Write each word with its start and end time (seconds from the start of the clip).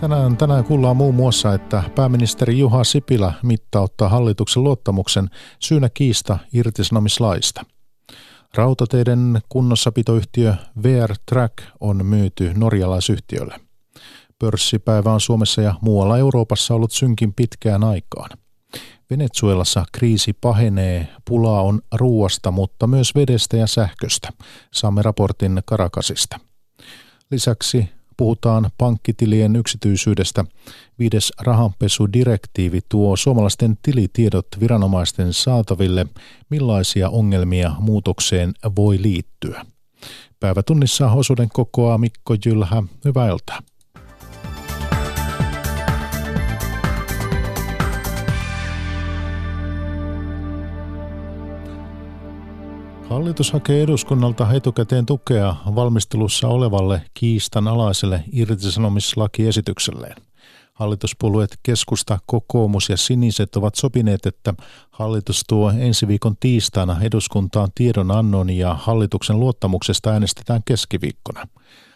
Tänään, 0.00 0.36
tänään 0.36 0.64
kuullaan 0.64 0.96
muun 0.96 1.14
muassa, 1.14 1.54
että 1.54 1.82
pääministeri 1.94 2.58
Juha 2.58 2.84
Sipilä 2.84 3.32
mittauttaa 3.42 4.08
hallituksen 4.08 4.64
luottamuksen 4.64 5.30
syynä 5.58 5.88
kiista 5.94 6.38
irtisanomislaista. 6.52 7.64
Rautateiden 8.54 9.40
kunnossapitoyhtiö 9.48 10.54
VR 10.82 11.14
Track 11.26 11.54
on 11.80 12.06
myyty 12.06 12.52
norjalaisyhtiölle. 12.56 13.60
Pörssipäivä 14.38 15.12
on 15.12 15.20
Suomessa 15.20 15.62
ja 15.62 15.74
muualla 15.80 16.18
Euroopassa 16.18 16.74
ollut 16.74 16.92
synkin 16.92 17.34
pitkään 17.34 17.84
aikaan. 17.84 18.30
Venezuelassa 19.10 19.84
kriisi 19.92 20.32
pahenee, 20.32 21.08
pulaa 21.24 21.62
on 21.62 21.80
ruuasta, 21.94 22.50
mutta 22.50 22.86
myös 22.86 23.14
vedestä 23.14 23.56
ja 23.56 23.66
sähköstä. 23.66 24.28
Saamme 24.72 25.02
raportin 25.02 25.62
Karakasista. 25.66 26.40
Lisäksi 27.30 27.99
puhutaan 28.20 28.70
pankkitilien 28.78 29.56
yksityisyydestä. 29.56 30.44
Viides 30.98 31.32
rahanpesudirektiivi 31.40 32.80
tuo 32.88 33.16
suomalaisten 33.16 33.78
tilitiedot 33.82 34.46
viranomaisten 34.60 35.32
saataville. 35.32 36.06
Millaisia 36.50 37.08
ongelmia 37.10 37.72
muutokseen 37.78 38.52
voi 38.76 39.02
liittyä? 39.02 39.66
Päivätunnissa 40.40 41.10
osuuden 41.10 41.48
kokoaa 41.52 41.98
Mikko 41.98 42.34
Jylhä. 42.46 42.82
Hyvää 43.04 43.28
iltaa. 43.28 43.58
Hallitus 53.10 53.52
hakee 53.52 53.82
eduskunnalta 53.82 54.52
etukäteen 54.52 55.06
tukea 55.06 55.56
valmistelussa 55.74 56.48
olevalle 56.48 57.02
kiistanalaiselle 57.14 58.24
irtisanomislakiesitykselleen. 58.32 60.16
Hallituspuolueet 60.72 61.58
keskusta, 61.62 62.18
kokoomus 62.26 62.88
ja 62.88 62.96
siniset 62.96 63.56
ovat 63.56 63.74
sopineet, 63.74 64.26
että 64.26 64.54
hallitus 64.90 65.44
tuo 65.48 65.70
ensi 65.70 66.08
viikon 66.08 66.36
tiistaina 66.40 67.00
eduskuntaan 67.00 67.68
tiedonannon 67.74 68.50
ja 68.50 68.74
hallituksen 68.74 69.40
luottamuksesta 69.40 70.10
äänestetään 70.10 70.62
keskiviikkona. 70.64 71.48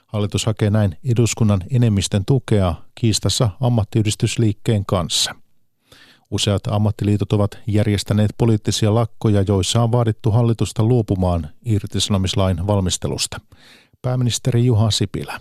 Hallitus 0.06 0.46
hakee 0.46 0.70
näin 0.70 0.96
eduskunnan 1.10 1.60
enemmistön 1.70 2.24
tukea 2.24 2.74
kiistassa 2.94 3.50
ammattiyhdistysliikkeen 3.60 4.86
kanssa. 4.86 5.43
Useat 6.34 6.66
ammattiliitot 6.70 7.32
ovat 7.32 7.58
järjestäneet 7.66 8.30
poliittisia 8.38 8.94
lakkoja, 8.94 9.44
joissa 9.48 9.82
on 9.82 9.92
vaadittu 9.92 10.30
hallitusta 10.30 10.82
luopumaan 10.82 11.48
irtisanomislain 11.64 12.66
valmistelusta. 12.66 13.40
Pääministeri 14.02 14.64
Juha 14.64 14.90
Sipilä. 14.90 15.40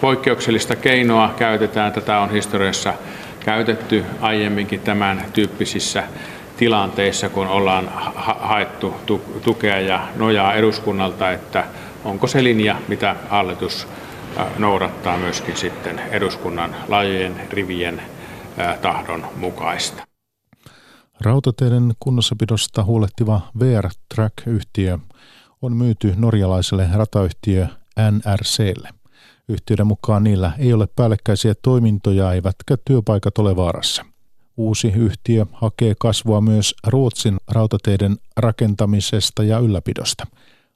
Poikkeuksellista 0.00 0.76
keinoa 0.76 1.34
käytetään. 1.38 1.92
Tätä 1.92 2.20
on 2.20 2.30
historiassa 2.30 2.94
käytetty 3.44 4.04
aiemminkin 4.20 4.80
tämän 4.80 5.24
tyyppisissä 5.32 6.04
tilanteissa, 6.56 7.28
kun 7.28 7.46
ollaan 7.46 7.90
haettu 8.40 8.94
tukea 9.44 9.80
ja 9.80 10.08
nojaa 10.16 10.54
eduskunnalta, 10.54 11.30
että 11.30 11.64
onko 12.04 12.26
se 12.26 12.44
linja, 12.44 12.76
mitä 12.88 13.16
hallitus 13.30 13.88
noudattaa 14.58 15.16
myöskin 15.16 15.56
sitten 15.56 15.98
eduskunnan 16.10 16.76
laajojen 16.88 17.40
rivien 17.50 18.02
tahdon 18.82 19.26
mukaista. 19.36 20.09
Rautateiden 21.20 21.92
kunnossapidosta 22.00 22.84
huolehtiva 22.84 23.40
VR 23.58 23.88
Track-yhtiö 24.14 24.98
on 25.62 25.76
myyty 25.76 26.14
norjalaiselle 26.16 26.88
ratayhtiö 26.94 27.66
NRClle. 28.10 28.88
Yhtiöiden 29.48 29.86
mukaan 29.86 30.24
niillä 30.24 30.52
ei 30.58 30.72
ole 30.72 30.88
päällekkäisiä 30.96 31.54
toimintoja 31.62 32.32
eivätkä 32.32 32.76
työpaikat 32.84 33.38
ole 33.38 33.56
vaarassa. 33.56 34.04
Uusi 34.56 34.88
yhtiö 34.88 35.46
hakee 35.52 35.94
kasvua 35.98 36.40
myös 36.40 36.74
Ruotsin 36.86 37.36
rautateiden 37.48 38.16
rakentamisesta 38.36 39.42
ja 39.42 39.58
ylläpidosta. 39.58 40.26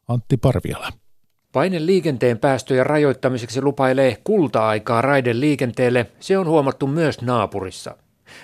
Antti 0.09 0.37
Parviala. 0.37 0.88
Paine 1.53 1.87
liikenteen 1.87 2.38
päästöjen 2.38 2.87
rajoittamiseksi 2.87 3.62
lupailee 3.62 4.16
kulta-aikaa 4.25 5.03
raiden 5.03 5.41
liikenteelle. 5.41 6.06
Se 6.21 6.38
on 6.38 6.49
huomattu 6.49 6.87
myös 6.87 7.21
naapurissa. 7.21 7.97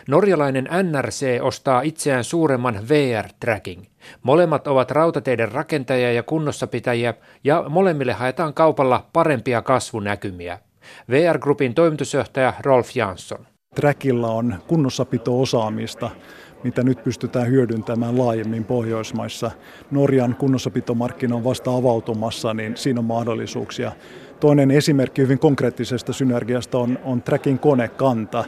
Norjalainen 0.09 0.69
NRC 0.83 1.39
ostaa 1.43 1.81
itseään 1.81 2.25
suuremman 2.25 2.81
VR 2.89 3.29
Tracking. 3.41 3.85
Molemmat 4.23 4.67
ovat 4.67 4.91
rautateiden 4.91 5.53
rakentajia 5.53 6.13
ja 6.13 6.23
kunnossapitäjiä 6.23 7.15
ja 7.45 7.65
molemmille 7.69 8.13
haetaan 8.13 8.55
kaupalla 8.55 9.07
parempia 9.13 9.63
kasvunäkymiä. 9.63 10.59
VR 11.11 11.39
Groupin 11.39 11.75
toimitusjohtaja 11.75 12.55
Rolf 12.63 12.97
Jansson. 12.97 13.47
Trackilla 13.75 14.29
on 14.29 14.55
kunnossapito-osaamista, 14.67 16.11
mitä 16.65 16.83
nyt 16.83 17.05
pystytään 17.05 17.47
hyödyntämään 17.47 18.19
laajemmin 18.19 18.65
Pohjoismaissa. 18.65 19.51
Norjan 19.91 20.37
kunnossapitomarkkina 20.37 21.37
on 21.37 21.45
vasta 21.45 21.77
avautumassa, 21.77 22.55
niin 22.55 22.77
siinä 22.77 23.01
on 23.01 23.05
mahdollisuuksia. 23.05 23.93
Toinen 24.41 24.71
esimerkki 24.71 25.23
hyvin 25.23 25.39
konkreettisesta 25.39 26.13
synergiasta 26.13 26.79
on, 26.79 26.99
on 27.05 27.23
Tracking 27.23 27.61
konekanta, 27.61 28.45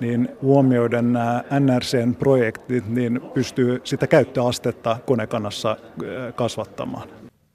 niin 0.00 0.28
huomioiden 0.42 1.12
nämä 1.12 1.44
NRCn 1.60 2.14
projektit 2.14 2.88
niin 2.88 3.20
pystyy 3.34 3.80
sitä 3.84 4.06
käyttöastetta 4.06 4.96
konekannassa 5.06 5.70
äh, 5.70 6.34
kasvattamaan. 6.34 7.08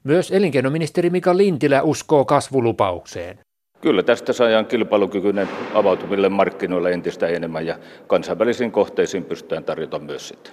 Myös 0.04 0.30
elinkeinoministeri 0.30 1.10
Mika 1.10 1.36
Lintilä 1.36 1.82
uskoo 1.82 2.24
kasvulupaukseen. 2.24 3.38
Kyllä 3.80 4.02
tästä 4.02 4.32
saadaan 4.32 4.66
kilpailukykyinen 4.66 5.48
avautumille 5.74 6.28
markkinoille 6.28 6.92
entistä 6.92 7.26
enemmän 7.26 7.66
ja 7.66 7.78
kansainvälisiin 8.06 8.72
kohteisiin 8.72 9.24
pystytään 9.24 9.64
tarjota 9.64 9.98
myös 9.98 10.28
sitä. 10.28 10.50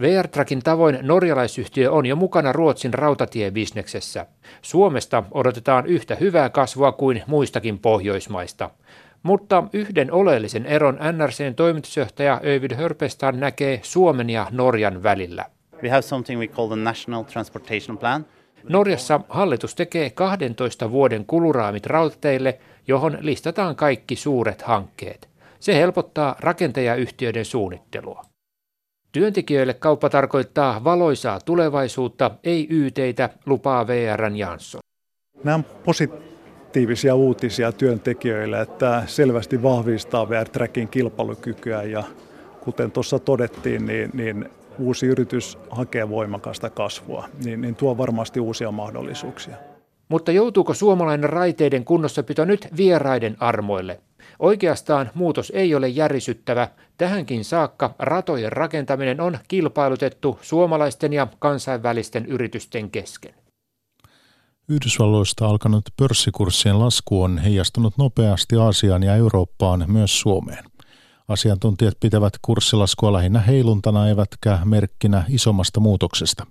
VR-Trakin 0.00 0.62
tavoin 0.62 0.98
norjalaisyhtiö 1.02 1.92
on 1.92 2.06
jo 2.06 2.16
mukana 2.16 2.52
Ruotsin 2.52 2.94
rautatiebisneksessä. 2.94 4.26
Suomesta 4.62 5.24
odotetaan 5.30 5.86
yhtä 5.86 6.14
hyvää 6.14 6.50
kasvua 6.50 6.92
kuin 6.92 7.22
muistakin 7.26 7.78
Pohjoismaista. 7.78 8.70
Mutta 9.22 9.64
yhden 9.72 10.12
oleellisen 10.12 10.66
eron 10.66 10.98
NRCn 11.12 11.54
toimitusjohtaja 11.56 12.40
Öyvid 12.44 12.74
Hörpestan 12.74 13.40
näkee 13.40 13.80
Suomen 13.82 14.30
ja 14.30 14.46
Norjan 14.50 15.02
välillä. 15.02 15.44
We 15.82 15.88
have 15.88 16.02
something 16.02 16.40
we 16.40 16.46
call 16.46 16.68
the 16.68 16.76
National 16.76 17.22
Transportation 17.22 17.98
Plan. 17.98 18.26
Norjassa 18.68 19.20
hallitus 19.28 19.74
tekee 19.74 20.10
12 20.10 20.90
vuoden 20.90 21.24
kuluraamit 21.26 21.86
rautateille, 21.86 22.58
johon 22.86 23.18
listataan 23.20 23.76
kaikki 23.76 24.16
suuret 24.16 24.62
hankkeet. 24.62 25.28
Se 25.60 25.74
helpottaa 25.74 26.36
rakentajayhtiöiden 26.40 27.44
suunnittelua. 27.44 28.22
Työntekijöille 29.12 29.74
kauppa 29.74 30.08
tarkoittaa 30.08 30.84
valoisaa 30.84 31.40
tulevaisuutta, 31.40 32.30
ei 32.44 32.66
yteitä, 32.70 33.30
lupaa 33.46 33.86
VRn 33.86 34.36
Jansson. 34.36 34.80
Nämä 35.44 35.54
on 35.54 35.64
positiivisia 35.84 36.35
uutisia 37.14 37.72
työntekijöille, 37.72 38.60
että 38.60 39.02
selvästi 39.06 39.62
vahvistaa 39.62 40.28
VR 40.28 40.48
Trackin 40.48 40.88
kilpailukykyä 40.88 41.82
ja 41.82 42.04
kuten 42.60 42.90
tuossa 42.90 43.18
todettiin, 43.18 43.86
niin, 43.86 44.10
niin 44.14 44.48
uusi 44.78 45.06
yritys 45.06 45.58
hakee 45.70 46.08
voimakasta 46.08 46.70
kasvua, 46.70 47.28
niin, 47.44 47.60
niin 47.60 47.74
tuo 47.74 47.98
varmasti 47.98 48.40
uusia 48.40 48.70
mahdollisuuksia. 48.70 49.56
Mutta 50.08 50.32
joutuuko 50.32 50.74
suomalainen 50.74 51.30
raiteiden 51.30 51.84
kunnossapito 51.84 52.44
nyt 52.44 52.68
vieraiden 52.76 53.36
armoille? 53.40 54.00
Oikeastaan 54.38 55.10
muutos 55.14 55.52
ei 55.54 55.74
ole 55.74 55.88
järisyttävä. 55.88 56.68
Tähänkin 56.98 57.44
saakka 57.44 57.94
ratojen 57.98 58.52
rakentaminen 58.52 59.20
on 59.20 59.38
kilpailutettu 59.48 60.38
suomalaisten 60.42 61.12
ja 61.12 61.26
kansainvälisten 61.38 62.26
yritysten 62.26 62.90
kesken. 62.90 63.34
Yhdysvalloista 64.68 65.46
alkanut 65.46 65.84
pörssikurssien 65.96 66.80
lasku 66.80 67.22
on 67.22 67.38
heijastunut 67.38 67.98
nopeasti 67.98 68.56
Aasiaan 68.56 69.02
ja 69.02 69.14
Eurooppaan 69.14 69.84
myös 69.88 70.20
Suomeen. 70.20 70.64
Asiantuntijat 71.28 71.94
pitävät 72.00 72.32
kurssilaskua 72.42 73.12
lähinnä 73.12 73.40
heiluntana 73.40 74.08
eivätkä 74.08 74.58
merkkinä 74.64 75.24
isommasta 75.28 75.80
muutoksesta. 75.80 76.46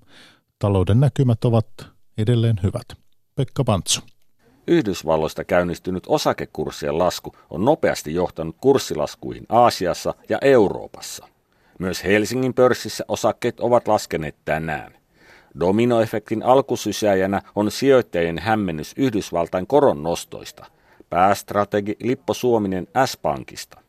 Talouden 0.59 0.99
näkymät 0.99 1.45
ovat 1.45 1.67
edelleen 2.17 2.59
hyvät. 2.63 2.85
Pekka 3.35 3.63
Pantsu. 3.63 4.01
Yhdysvalloista 4.67 5.43
käynnistynyt 5.43 6.03
osakekurssien 6.07 6.97
lasku 6.97 7.35
on 7.49 7.65
nopeasti 7.65 8.13
johtanut 8.13 8.55
kurssilaskuihin 8.61 9.45
Aasiassa 9.49 10.13
ja 10.29 10.37
Euroopassa. 10.41 11.27
Myös 11.79 12.03
Helsingin 12.03 12.53
pörssissä 12.53 13.05
osakkeet 13.07 13.59
ovat 13.59 13.87
laskeneet 13.87 14.35
tänään. 14.45 15.04
Dominoefektin 15.59 16.43
alkusysäjänä 16.43 17.41
on 17.55 17.71
sijoittajien 17.71 18.39
hämmennys 18.39 18.93
Yhdysvaltain 18.97 19.67
koron 19.67 20.03
nostoista. 20.03 20.65
Päästrategi 21.09 21.95
Lippo 22.03 22.33
Suominen 22.33 22.87
S-Pankista. 23.05 23.81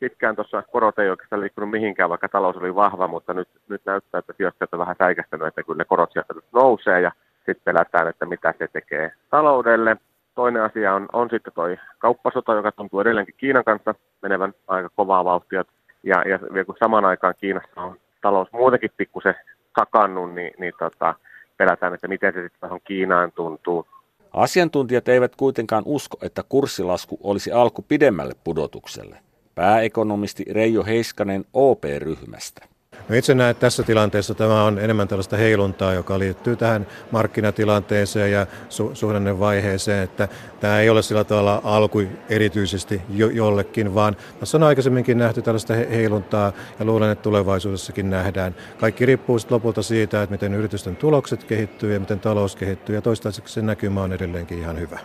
Pitkään 0.00 0.36
tuossa 0.36 0.62
korot 0.62 0.98
ei 0.98 1.10
oikeastaan 1.10 1.40
liikkunut 1.40 1.70
mihinkään, 1.70 2.10
vaikka 2.10 2.28
talous 2.28 2.56
oli 2.56 2.74
vahva, 2.74 3.08
mutta 3.08 3.34
nyt, 3.34 3.48
nyt 3.68 3.82
näyttää, 3.84 4.18
että 4.18 4.32
sijoittajat 4.36 4.72
on 4.72 4.78
vähän 4.78 4.96
säikästänyt, 4.98 5.46
että 5.46 5.62
kyllä 5.62 5.78
ne 5.78 5.84
korot 5.84 6.12
sieltä 6.12 6.34
nyt 6.34 6.44
nousee 6.52 7.00
ja 7.00 7.12
sitten 7.36 7.64
pelätään, 7.64 8.08
että 8.08 8.26
mitä 8.26 8.54
se 8.58 8.68
tekee 8.72 9.12
taloudelle. 9.30 9.96
Toinen 10.34 10.62
asia 10.62 10.94
on, 10.94 11.08
on 11.12 11.28
sitten 11.30 11.52
tuo 11.52 11.64
kauppasota, 11.98 12.54
joka 12.54 12.72
tuntuu 12.72 13.00
edelleenkin 13.00 13.34
Kiinan 13.38 13.64
kanssa 13.64 13.94
menevän 14.22 14.54
aika 14.68 14.88
kovaa 14.96 15.24
vauhtia. 15.24 15.64
Ja, 16.02 16.24
ja 16.28 16.64
kun 16.64 16.76
samaan 16.78 17.04
aikaan 17.04 17.34
Kiinassa 17.40 17.80
on 17.80 17.96
talous 18.22 18.48
muutenkin 18.52 18.90
pikkusen 18.96 19.34
sakannut, 19.78 20.34
niin, 20.34 20.52
niin 20.58 20.72
tota, 20.78 21.14
pelätään, 21.56 21.94
että 21.94 22.08
miten 22.08 22.32
se 22.32 22.42
sitten 22.42 22.60
tuohon 22.60 22.80
Kiinaan 22.84 23.32
tuntuu. 23.32 23.86
Asiantuntijat 24.32 25.08
eivät 25.08 25.36
kuitenkaan 25.36 25.82
usko, 25.86 26.18
että 26.22 26.42
kurssilasku 26.48 27.18
olisi 27.22 27.52
alku 27.52 27.82
pidemmälle 27.82 28.34
pudotukselle. 28.44 29.16
Pääekonomisti 29.54 30.44
Reijo 30.50 30.84
Heiskanen 30.84 31.44
OP-ryhmästä. 31.52 32.71
No 33.08 33.16
itse 33.16 33.34
näen, 33.34 33.50
että 33.50 33.60
tässä 33.60 33.82
tilanteessa 33.82 34.34
tämä 34.34 34.64
on 34.64 34.78
enemmän 34.78 35.08
tällaista 35.08 35.36
heiluntaa, 35.36 35.92
joka 35.92 36.18
liittyy 36.18 36.56
tähän 36.56 36.86
markkinatilanteeseen 37.10 38.32
ja 38.32 38.44
su- 38.44 38.94
suhdannevaiheeseen, 38.94 40.02
että 40.02 40.28
tämä 40.60 40.80
ei 40.80 40.90
ole 40.90 41.02
sillä 41.02 41.24
tavalla 41.24 41.60
alku 41.64 42.02
erityisesti 42.28 43.02
jo- 43.14 43.30
jollekin, 43.30 43.94
vaan 43.94 44.16
tässä 44.40 44.58
on 44.58 44.62
aikaisemminkin 44.62 45.18
nähty 45.18 45.42
tällaista 45.42 45.74
he- 45.74 45.88
heiluntaa 45.90 46.52
ja 46.78 46.84
luulen, 46.84 47.10
että 47.10 47.22
tulevaisuudessakin 47.22 48.10
nähdään. 48.10 48.54
Kaikki 48.80 49.06
riippuu 49.06 49.38
sitten 49.38 49.54
lopulta 49.54 49.82
siitä, 49.82 50.22
että 50.22 50.32
miten 50.32 50.54
yritysten 50.54 50.96
tulokset 50.96 51.44
kehittyy 51.44 51.92
ja 51.92 52.00
miten 52.00 52.20
talous 52.20 52.56
kehittyy 52.56 52.94
ja 52.94 53.02
toistaiseksi 53.02 53.54
se 53.54 53.62
näkymä 53.62 54.02
on 54.02 54.12
edelleenkin 54.12 54.58
ihan 54.58 54.80
hyvä. 54.80 54.98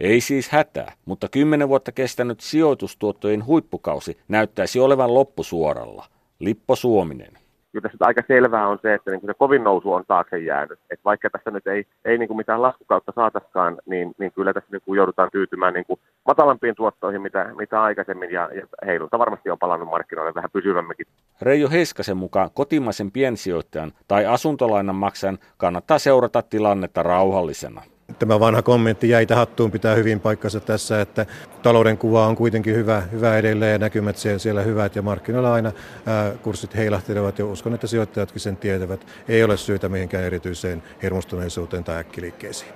Ei 0.00 0.20
siis 0.20 0.48
hätää, 0.48 0.92
mutta 1.04 1.28
kymmenen 1.28 1.68
vuotta 1.68 1.92
kestänyt 1.92 2.40
sijoitustuottojen 2.40 3.46
huippukausi 3.46 4.18
näyttäisi 4.28 4.80
olevan 4.80 5.14
loppusuoralla. 5.14 6.06
Lippo 6.38 6.76
Suominen 6.76 7.39
kyllä 7.72 7.82
tässä 7.82 8.04
aika 8.06 8.22
selvää 8.28 8.68
on 8.68 8.78
se, 8.82 8.94
että 8.94 9.10
niin 9.10 9.20
se 9.26 9.34
kovin 9.34 9.64
nousu 9.64 9.92
on 9.92 10.04
taakse 10.08 10.38
jäänyt. 10.38 10.78
Et 10.90 11.00
vaikka 11.04 11.30
tässä 11.30 11.50
nyt 11.50 11.66
ei, 11.66 11.84
ei 12.04 12.18
niin 12.18 12.28
kuin 12.28 12.36
mitään 12.36 12.62
laskukautta 12.62 13.12
saataskaan, 13.14 13.78
niin, 13.86 14.12
niin 14.18 14.32
kyllä 14.32 14.52
tässä 14.52 14.68
niin 14.72 14.82
kuin 14.84 14.96
joudutaan 14.96 15.28
tyytymään 15.32 15.74
niin 15.74 15.86
kuin 15.86 16.00
matalampiin 16.26 16.74
tuottoihin, 16.74 17.22
mitä, 17.22 17.50
mitä 17.56 17.82
aikaisemmin, 17.82 18.30
ja, 18.30 18.48
ja 18.54 18.66
heilulta 18.86 19.18
varmasti 19.18 19.50
on 19.50 19.58
palannut 19.58 19.90
markkinoille 19.90 20.34
vähän 20.34 20.50
pysyvämmekin. 20.52 21.06
Reijo 21.42 21.70
Heiskasen 21.70 22.16
mukaan 22.16 22.50
kotimaisen 22.54 23.10
piensijoittajan 23.10 23.92
tai 24.08 24.26
asuntolainan 24.26 24.96
maksajan 24.96 25.38
kannattaa 25.56 25.98
seurata 25.98 26.42
tilannetta 26.42 27.02
rauhallisena. 27.02 27.82
Tämä 28.18 28.40
vanha 28.40 28.62
kommentti 28.62 29.08
jäitä 29.08 29.36
hattuun 29.36 29.70
pitää 29.70 29.94
hyvin 29.94 30.20
paikkansa 30.20 30.60
tässä, 30.60 31.00
että 31.00 31.26
talouden 31.62 31.98
kuva 31.98 32.26
on 32.26 32.36
kuitenkin 32.36 32.74
hyvä, 32.74 33.00
hyvä 33.00 33.36
edelleen 33.36 33.72
ja 33.72 33.78
näkymät 33.78 34.16
siellä, 34.16 34.38
siellä 34.38 34.62
hyvät 34.62 34.96
ja 34.96 35.02
markkinoilla 35.02 35.54
aina 35.54 35.72
ää, 36.06 36.30
kurssit 36.30 36.74
heilahtelevat 36.74 37.38
ja 37.38 37.46
uskon, 37.46 37.74
että 37.74 37.86
sijoittajatkin 37.86 38.40
sen 38.40 38.56
tietävät. 38.56 39.06
Ei 39.28 39.44
ole 39.44 39.56
syytä 39.56 39.88
mihinkään 39.88 40.24
erityiseen 40.24 40.82
hermostuneisuuteen 41.02 41.84
tai 41.84 41.96
äkkiliikkeisiin. 41.96 42.72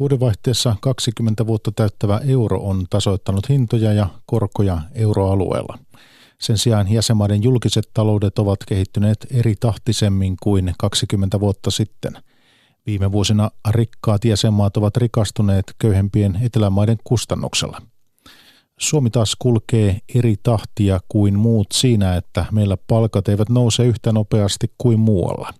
Vuodenvaihteessa 0.00 0.76
20 0.80 1.46
vuotta 1.46 1.72
täyttävä 1.76 2.20
euro 2.28 2.60
on 2.60 2.86
tasoittanut 2.90 3.48
hintoja 3.48 3.92
ja 3.92 4.06
korkoja 4.26 4.78
euroalueella. 4.94 5.78
Sen 6.40 6.58
sijaan 6.58 6.92
jäsenmaiden 6.92 7.42
julkiset 7.42 7.90
taloudet 7.94 8.38
ovat 8.38 8.58
kehittyneet 8.66 9.26
eri 9.30 9.54
tahtisemmin 9.60 10.36
kuin 10.42 10.74
20 10.78 11.40
vuotta 11.40 11.70
sitten– 11.70 12.12
Viime 12.86 13.12
vuosina 13.12 13.50
rikkaat 13.70 14.24
jäsenmaat 14.24 14.76
ovat 14.76 14.96
rikastuneet 14.96 15.64
köyhempien 15.78 16.38
etelämaiden 16.42 16.96
kustannuksella. 17.04 17.82
Suomi 18.78 19.10
taas 19.10 19.36
kulkee 19.38 19.98
eri 20.14 20.34
tahtia 20.42 21.00
kuin 21.08 21.38
muut 21.38 21.66
siinä, 21.72 22.16
että 22.16 22.44
meillä 22.52 22.76
palkat 22.86 23.28
eivät 23.28 23.48
nouse 23.48 23.84
yhtä 23.84 24.12
nopeasti 24.12 24.66
kuin 24.78 25.00
muualla. 25.00 25.50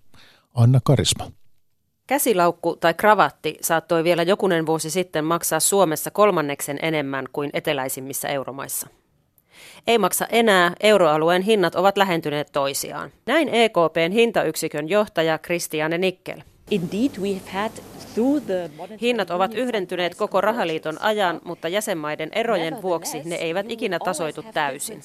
Anna 0.54 0.80
Karisma. 0.84 1.30
Käsilaukku 2.06 2.76
tai 2.76 2.94
kravatti 2.94 3.56
saattoi 3.60 4.04
vielä 4.04 4.22
jokunen 4.22 4.66
vuosi 4.66 4.90
sitten 4.90 5.24
maksaa 5.24 5.60
Suomessa 5.60 6.10
kolmanneksen 6.10 6.78
enemmän 6.82 7.26
kuin 7.32 7.50
eteläisimmissä 7.52 8.28
euromaissa. 8.28 8.88
Ei 9.86 9.98
maksa 9.98 10.26
enää, 10.26 10.72
euroalueen 10.80 11.42
hinnat 11.42 11.74
ovat 11.74 11.96
lähentyneet 11.96 12.48
toisiaan. 12.52 13.10
Näin 13.26 13.48
EKPn 13.48 14.12
hintayksikön 14.12 14.88
johtaja 14.88 15.38
Christiane 15.38 15.98
Nickel. 15.98 16.42
Hinnat 19.00 19.30
ovat 19.30 19.54
yhdentyneet 19.54 20.14
koko 20.14 20.40
rahaliiton 20.40 21.02
ajan, 21.02 21.40
mutta 21.44 21.68
jäsenmaiden 21.68 22.28
erojen 22.32 22.82
vuoksi 22.82 23.22
ne 23.24 23.34
eivät 23.34 23.66
ikinä 23.68 23.98
tasoitu 23.98 24.44
täysin. 24.54 25.00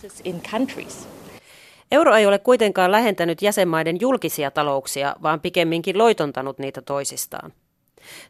Euro 1.92 2.16
ei 2.16 2.26
ole 2.26 2.40
kuitenkaan 2.40 2.92
lähentänyt 2.92 3.42
jäsenmaiden 3.42 3.98
julkisia 4.02 4.52
talouksia, 4.52 5.16
vaan 5.24 5.42
pikemminkin 5.42 5.98
loitontanut 5.98 6.60
niitä 6.60 6.82
toisistaan. 6.82 7.54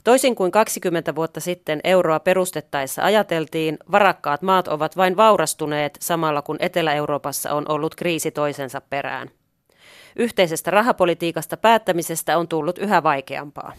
Toisin 0.03 0.35
kuin 0.35 0.51
20 0.51 1.15
vuotta 1.15 1.39
sitten 1.39 1.79
euroa 1.83 2.19
perustettaessa 2.19 3.03
ajateltiin, 3.03 3.77
varakkaat 3.91 4.41
maat 4.41 4.67
ovat 4.67 4.97
vain 4.97 5.17
vaurastuneet 5.17 5.97
samalla 6.01 6.41
kun 6.41 6.57
Etelä-Euroopassa 6.59 7.53
on 7.53 7.65
ollut 7.69 7.95
kriisi 7.95 8.31
toisensa 8.31 8.81
perään. 8.81 9.31
Yhteisestä 10.19 10.71
rahapolitiikasta 10.71 11.57
päättämisestä 11.57 12.37
on 12.37 12.47
tullut 12.47 12.77
yhä 12.77 13.03
vaikeampaa. 13.03 13.73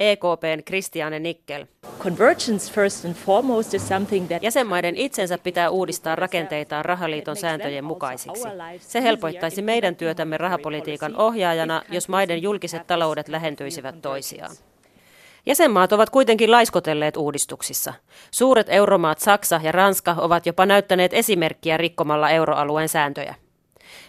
EKPn 0.00 0.62
Christiane 0.66 1.18
Nickel. 1.18 1.66
Convergence 1.98 2.72
first 2.72 3.04
and 3.04 3.14
foremost 3.14 3.74
is 3.74 3.88
something 3.88 4.26
that 4.26 4.42
Jäsenmaiden 4.42 4.96
itsensä 4.96 5.38
pitää 5.38 5.70
uudistaa 5.70 6.16
rakenteitaan 6.16 6.84
rahaliiton 6.84 7.36
sääntöjen 7.36 7.84
mukaisiksi. 7.84 8.48
Se 8.78 9.02
helpoittaisi 9.02 9.62
meidän 9.62 9.96
työtämme 9.96 10.38
rahapolitiikan 10.38 11.16
ohjaajana, 11.16 11.82
jos 11.90 12.08
maiden 12.08 12.42
julkiset 12.42 12.86
taloudet 12.86 13.28
lähentyisivät 13.28 14.02
toisiaan. 14.02 14.56
Jäsenmaat 15.46 15.92
ovat 15.92 16.10
kuitenkin 16.10 16.50
laiskotelleet 16.50 17.16
uudistuksissa. 17.16 17.94
Suuret 18.30 18.66
euromaat 18.68 19.18
Saksa 19.18 19.60
ja 19.62 19.72
Ranska 19.72 20.14
ovat 20.18 20.46
jopa 20.46 20.66
näyttäneet 20.66 21.14
esimerkkiä 21.14 21.76
rikkomalla 21.76 22.30
euroalueen 22.30 22.88
sääntöjä. 22.88 23.34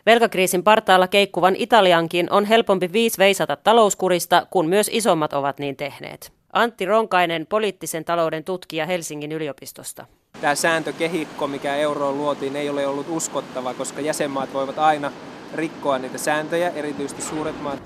Velkakriisin 0.05 0.63
partaalla 0.63 1.07
keikkuvan 1.07 1.55
Italiankin 1.55 2.31
on 2.31 2.45
helpompi 2.45 2.89
viis 2.93 3.17
veisata 3.17 3.55
talouskurista, 3.55 4.47
kun 4.49 4.67
myös 4.67 4.89
isommat 4.93 5.33
ovat 5.33 5.59
niin 5.59 5.75
tehneet. 5.75 6.33
Antti 6.53 6.85
Ronkainen, 6.85 7.47
poliittisen 7.47 8.05
talouden 8.05 8.43
tutkija 8.43 8.85
Helsingin 8.85 9.31
yliopistosta. 9.31 10.05
Tämä 10.41 10.55
sääntökehikko, 10.55 11.47
mikä 11.47 11.75
euroon 11.75 12.17
luotiin, 12.17 12.55
ei 12.55 12.69
ole 12.69 12.87
ollut 12.87 13.07
uskottava, 13.09 13.73
koska 13.73 14.01
jäsenmaat 14.01 14.53
voivat 14.53 14.79
aina 14.79 15.11
rikkoa 15.55 15.99
niitä 15.99 16.17
sääntöjä, 16.17 16.69
erityisesti 16.69 17.21
suuret 17.21 17.61
maat. 17.61 17.79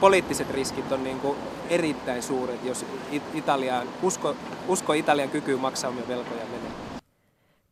Poliittiset 0.00 0.50
riskit 0.50 0.92
on 0.92 1.04
niin 1.04 1.20
kuin 1.20 1.38
erittäin 1.70 2.22
suuret, 2.22 2.64
jos 2.64 2.86
Italiaan, 3.34 3.88
usko, 4.02 4.36
usko 4.68 4.92
Italian 4.92 5.28
kykyyn 5.28 5.60
maksaa 5.60 5.90
omia 5.90 6.08
velkoja 6.08 6.44
menee. 6.44 6.71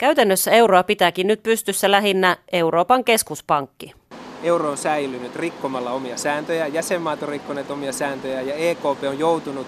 Käytännössä 0.00 0.50
euroa 0.50 0.83
pitääkin 0.83 1.26
nyt 1.26 1.42
pystyssä 1.42 1.90
lähinnä 1.90 2.37
Euroopan 2.52 3.04
keskuspankki. 3.04 3.95
Euro 4.42 4.71
on 4.71 4.76
säilynyt 4.76 5.37
rikkomalla 5.37 5.90
omia 5.90 6.16
sääntöjä, 6.16 6.66
jäsenmaat 6.66 7.23
on 7.23 7.28
rikkoneet 7.28 7.71
omia 7.71 7.92
sääntöjä 7.92 8.40
ja 8.40 8.54
EKP 8.54 9.04
on 9.09 9.19
joutunut 9.19 9.66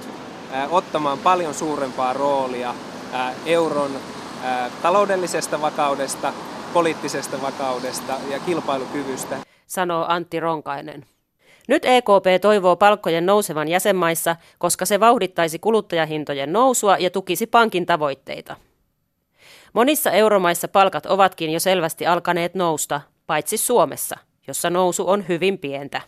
ottamaan 0.71 1.19
paljon 1.19 1.55
suurempaa 1.55 2.13
roolia 2.13 2.75
euron 3.47 3.91
taloudellisesta 4.83 5.61
vakaudesta, 5.61 6.33
poliittisesta 6.73 7.43
vakaudesta 7.43 8.13
ja 8.31 8.39
kilpailukyvystä. 8.39 9.37
Sanoo 9.67 10.05
Antti 10.09 10.41
Ronkainen. 10.41 11.07
Nyt 11.69 11.85
EKP 11.85 12.41
toivoo 12.41 12.77
palkkojen 12.77 13.27
nousevan 13.27 13.69
jäsenmaissa, 13.69 14.37
koska 14.59 14.87
se 14.87 15.01
vauhdittaisi 15.01 15.59
kuluttajahintojen 15.59 16.53
nousua 16.53 16.97
ja 16.99 17.11
tukisi 17.11 17.47
pankin 17.47 17.87
tavoitteita. 17.87 18.57
Monissa 19.73 20.11
euromaissa 20.11 20.69
palkat 20.69 21.07
ovatkin 21.07 21.51
jo 21.51 21.61
selvästi 21.61 22.07
alkaneet 22.07 22.55
nousta, 22.55 23.01
paitsi 23.27 23.57
Suomessa, 23.57 24.17
jossa 24.49 24.71
nousu 24.71 25.09
on 25.09 25.25
hyvin 25.29 25.59
pientä. 25.59 26.01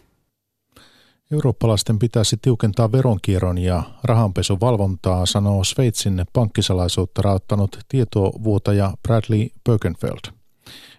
Eurooppalaisten 1.33 1.99
pitäisi 1.99 2.37
tiukentaa 2.43 2.93
veronkierron 2.93 3.59
ja 3.59 3.83
rahanpesun 4.05 4.61
valvontaa, 4.61 5.27
sanoo 5.27 5.65
Sveitsin 5.65 6.25
pankkisalaisuutta 6.33 7.23
raottanut 7.23 7.79
tietovuotaja 7.89 8.93
Bradley 9.03 9.49
Birkenfeld. 9.69 10.33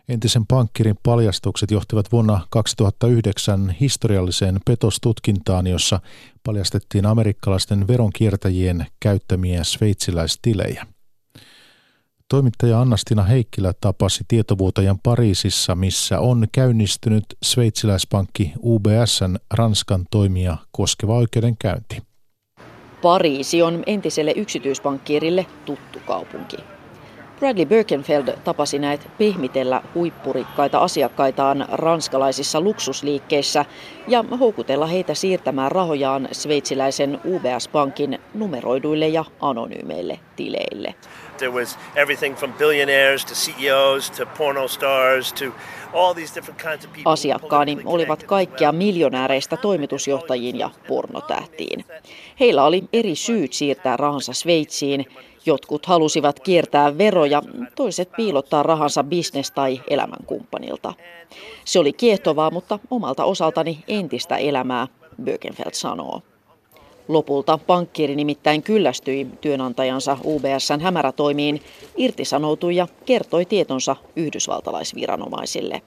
Entisen 0.10 0.46
pankkirin 0.48 0.96
paljastukset 1.04 1.72
johtivat 1.72 2.12
vuonna 2.12 2.48
2009 2.50 3.76
historialliseen 3.82 4.60
petostutkintaan, 4.66 5.68
jossa 5.68 6.00
paljastettiin 6.44 7.06
amerikkalaisten 7.06 7.88
veronkiertäjien 7.88 8.88
käyttämiä 9.00 9.64
sveitsiläistilejä. 9.64 10.86
Toimittaja 12.30 12.82
Annastina 12.82 13.24
Heikkilä 13.24 13.74
tapasi 13.82 14.24
tietovuotajan 14.28 15.00
Pariisissa, 15.04 15.76
missä 15.76 16.20
on 16.20 16.48
käynnistynyt 16.52 17.26
sveitsiläispankki 17.44 18.54
UBSn 18.64 19.36
Ranskan 19.54 20.06
toimia 20.12 20.58
koskeva 20.72 21.16
oikeudenkäynti. 21.16 22.04
Pariisi 23.02 23.62
on 23.62 23.84
entiselle 23.86 24.32
yksityispankkiirille 24.36 25.46
tuttu 25.66 26.00
kaupunki. 26.08 26.58
Bradley 27.40 27.66
Birkenfeld 27.66 28.38
tapasi 28.44 28.80
näet 28.80 29.08
pehmitellä 29.18 29.82
huippurikkaita 29.96 30.80
asiakkaitaan 30.80 31.66
ranskalaisissa 31.72 32.62
luksusliikkeissä 32.62 33.66
ja 34.08 34.24
houkutella 34.40 34.86
heitä 34.86 35.14
siirtämään 35.14 35.72
rahojaan 35.72 36.28
sveitsiläisen 36.32 37.20
UBS-pankin 37.26 38.20
numeroiduille 38.34 39.08
ja 39.08 39.26
anonyymeille 39.42 40.20
tileille. 40.36 40.96
There 41.38 41.52
was 41.52 41.78
everything 41.96 42.36
from 42.36 42.54
billionaires 42.54 43.26
to 43.26 43.34
CEOs 43.34 44.12
to 44.12 44.26
porno 44.38 44.68
stars 44.68 45.34
to 45.34 45.46
all 45.94 46.14
these 46.14 46.36
different 46.36 46.62
kinds 46.62 46.86
of 46.86 46.94
people. 46.94 47.12
Asiakkaani 47.12 47.78
olivat 47.86 48.24
kaikkia 48.24 48.72
miljonääreistä 48.72 49.58
toimitusjohtajiin 49.58 50.60
ja 50.60 50.70
pornotähtiin. 50.88 51.86
Heillä 52.40 52.64
oli 52.64 52.84
eri 52.94 53.16
syyt 53.16 53.54
siirtää 53.54 53.98
rahansa 53.98 54.34
Sveitsiin 54.34 55.06
Jotkut 55.46 55.86
halusivat 55.86 56.40
kiertää 56.40 56.98
veroja, 56.98 57.42
toiset 57.76 58.12
piilottaa 58.18 58.64
rahansa 58.64 59.04
bisnes- 59.04 59.52
tai 59.56 59.82
elämänkumppanilta. 59.90 60.94
Se 61.66 61.80
oli 61.80 61.94
kiehtovaa, 61.94 62.52
mutta 62.52 62.80
omalta 62.92 63.26
osaltani 63.26 63.84
entistä 63.88 64.38
elämää, 64.38 64.88
Bökenfeld 65.24 65.74
sanoo. 65.74 66.22
Lopulta 67.08 67.60
pankkiiri 67.68 68.16
nimittäin 68.16 68.64
kyllästyi 68.64 69.28
työnantajansa 69.42 70.18
UBSn 70.24 70.82
hämärätoimiin, 70.82 71.62
irtisanoutui 71.98 72.76
ja 72.76 72.88
kertoi 73.06 73.46
tietonsa 73.46 73.96
yhdysvaltalaisviranomaisille. 74.16 75.82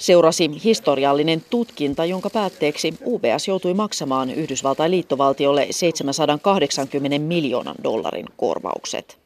Seurasi 0.00 0.50
historiallinen 0.64 1.44
tutkinta, 1.50 2.04
jonka 2.04 2.30
päätteeksi 2.30 2.94
UBS 3.06 3.48
joutui 3.48 3.74
maksamaan 3.74 4.30
Yhdysvaltain 4.30 4.90
liittovaltiolle 4.90 5.66
780 5.70 7.18
miljoonan 7.18 7.74
dollarin 7.84 8.26
korvaukset. 8.36 9.18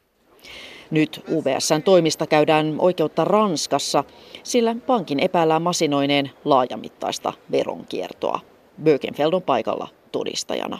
Nyt 0.91 1.23
UBSn 1.31 1.81
toimista 1.85 2.27
käydään 2.27 2.75
oikeutta 2.79 3.25
Ranskassa, 3.25 4.03
sillä 4.43 4.75
pankin 4.87 5.19
epäillään 5.19 5.61
masinoineen 5.61 6.31
laajamittaista 6.45 7.33
veronkiertoa. 7.51 8.39
Bökenfeld 8.83 9.33
on 9.33 9.41
paikalla 9.41 9.87
todistajana. 10.11 10.79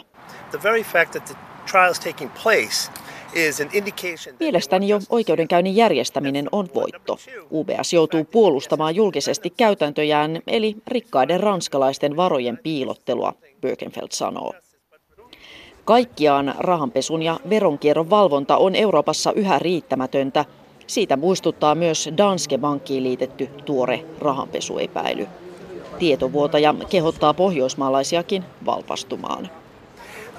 The 0.50 0.62
very 0.62 0.82
fact 0.82 1.10
that 1.10 1.24
the 1.24 1.36
trial 1.70 1.90
is 1.90 2.00
taking 2.00 2.30
place 2.42 2.90
Mielestäni 4.40 4.88
jo 4.88 5.00
oikeudenkäynnin 5.10 5.76
järjestäminen 5.76 6.48
on 6.52 6.68
voitto. 6.74 7.18
UBS 7.52 7.92
joutuu 7.92 8.24
puolustamaan 8.24 8.94
julkisesti 8.94 9.50
käytäntöjään, 9.50 10.42
eli 10.46 10.76
rikkaiden 10.86 11.40
ranskalaisten 11.40 12.16
varojen 12.16 12.58
piilottelua, 12.62 13.32
Birkenfeld 13.60 14.08
sanoo. 14.12 14.54
Kaikkiaan 15.84 16.54
rahanpesun 16.58 17.22
ja 17.22 17.40
veronkierron 17.50 18.10
valvonta 18.10 18.56
on 18.56 18.74
Euroopassa 18.74 19.32
yhä 19.32 19.58
riittämätöntä. 19.58 20.44
Siitä 20.86 21.16
muistuttaa 21.16 21.74
myös 21.74 22.08
Danske 22.16 22.58
Bankkiin 22.58 23.02
liitetty 23.02 23.46
tuore 23.64 24.04
rahanpesuepäily. 24.18 25.26
Tietovuotaja 25.98 26.74
kehottaa 26.90 27.34
pohjoismaalaisiakin 27.34 28.44
valpastumaan. 28.66 29.50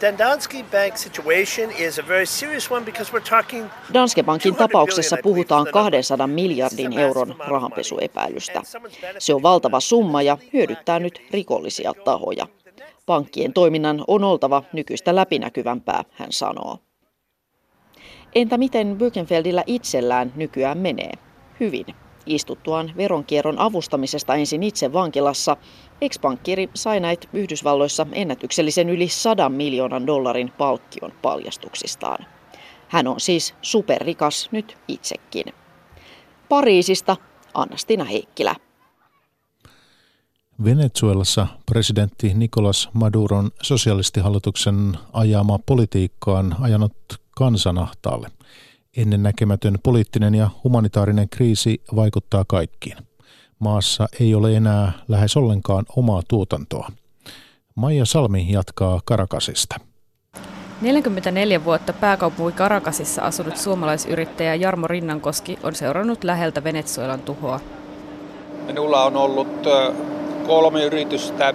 Danske 0.02 0.66
Bank 0.72 0.98
situation 0.98 1.72
is 1.72 2.00
a 2.00 2.08
very 2.08 2.26
serious 2.26 2.72
one 2.72 2.86
because 2.86 3.14
we're 3.14 3.30
talking 3.30 3.66
Danske 3.94 4.24
Bankin 4.24 4.56
tapauksessa 4.56 5.18
puhutaan 5.24 5.68
200 5.72 6.28
miljardin 6.28 7.00
euron 7.00 7.36
rahanpesuepäilystä. 7.40 8.62
Se 9.20 9.34
on 9.34 9.44
valtava 9.44 9.80
summa 9.80 10.22
ja 10.22 10.38
hyödyttää 10.54 11.00
nyt 11.00 11.22
rikollisia 11.32 11.94
tahoja. 11.94 12.48
Pankkien 13.06 13.54
toiminnan 13.54 14.04
on 14.08 14.24
oltava 14.24 14.64
nykyistä 14.74 15.16
läpinäkyvämpää, 15.16 16.04
hän 16.12 16.32
sanoo. 16.32 16.80
Entä 18.36 18.58
miten 18.58 18.98
Birkenfeldillä 18.98 19.64
itsellään 19.66 20.34
nykyään 20.36 20.78
menee? 20.78 21.12
Hyvin. 21.60 21.86
Istuttuaan 22.28 22.92
veronkierron 22.98 23.60
avustamisesta 23.60 24.36
ensin 24.36 24.64
itse 24.64 24.94
vankilassa, 24.94 25.58
ex-pankkiiri 26.02 26.70
sai 26.74 27.00
näitä 27.00 27.28
Yhdysvalloissa 27.34 28.08
ennätyksellisen 28.12 28.90
yli 28.90 29.08
100 29.08 29.50
miljoonan 29.50 30.08
dollarin 30.08 30.52
palkkion 30.58 31.12
paljastuksistaan. 31.22 32.26
Hän 32.88 33.08
on 33.08 33.20
siis 33.20 33.56
superrikas 33.62 34.50
nyt 34.52 34.78
itsekin. 34.88 35.46
Pariisista 36.50 37.18
Annastina 37.54 38.04
Heikkilä. 38.04 38.56
Venezuelassa 40.64 41.48
presidentti 41.66 42.34
Nicolas 42.34 42.90
Maduron 42.94 43.52
sosialistihallituksen 43.62 44.98
ajama 45.14 45.60
politiikka 45.66 46.40
on 46.40 46.56
ajanut 46.60 46.96
kansanahtaalle. 47.36 48.32
Ennennäkemätön 48.98 49.76
poliittinen 49.84 50.36
ja 50.36 50.50
humanitaarinen 50.64 51.30
kriisi 51.30 51.82
vaikuttaa 51.96 52.46
kaikkiin. 52.48 52.98
Maassa 53.60 54.08
ei 54.20 54.36
ole 54.36 54.58
enää 54.58 54.92
lähes 55.08 55.38
ollenkaan 55.38 55.86
omaa 55.96 56.22
tuotantoa. 56.28 56.90
Maija 57.76 58.06
Salmi 58.06 58.48
jatkaa 58.50 59.00
Karakasista. 59.06 59.76
44 60.82 61.66
vuotta 61.66 61.94
pääkaupunki 61.94 62.58
Karakasissa 62.58 63.22
asunut 63.22 63.58
suomalaisyrittäjä 63.58 64.56
Jarmo 64.56 64.88
Rinnankoski 64.88 65.60
on 65.64 65.76
seurannut 65.76 66.24
läheltä 66.24 66.64
Venezuelan 66.64 67.22
tuhoa. 67.22 67.60
Minulla 68.66 69.04
on 69.04 69.18
ollut 69.18 69.68
kolme 70.48 70.84
yritystä, 70.84 71.54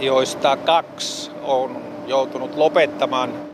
joista 0.00 0.56
kaksi 0.56 1.30
on 1.42 1.76
joutunut 2.06 2.56
lopettamaan 2.56 3.53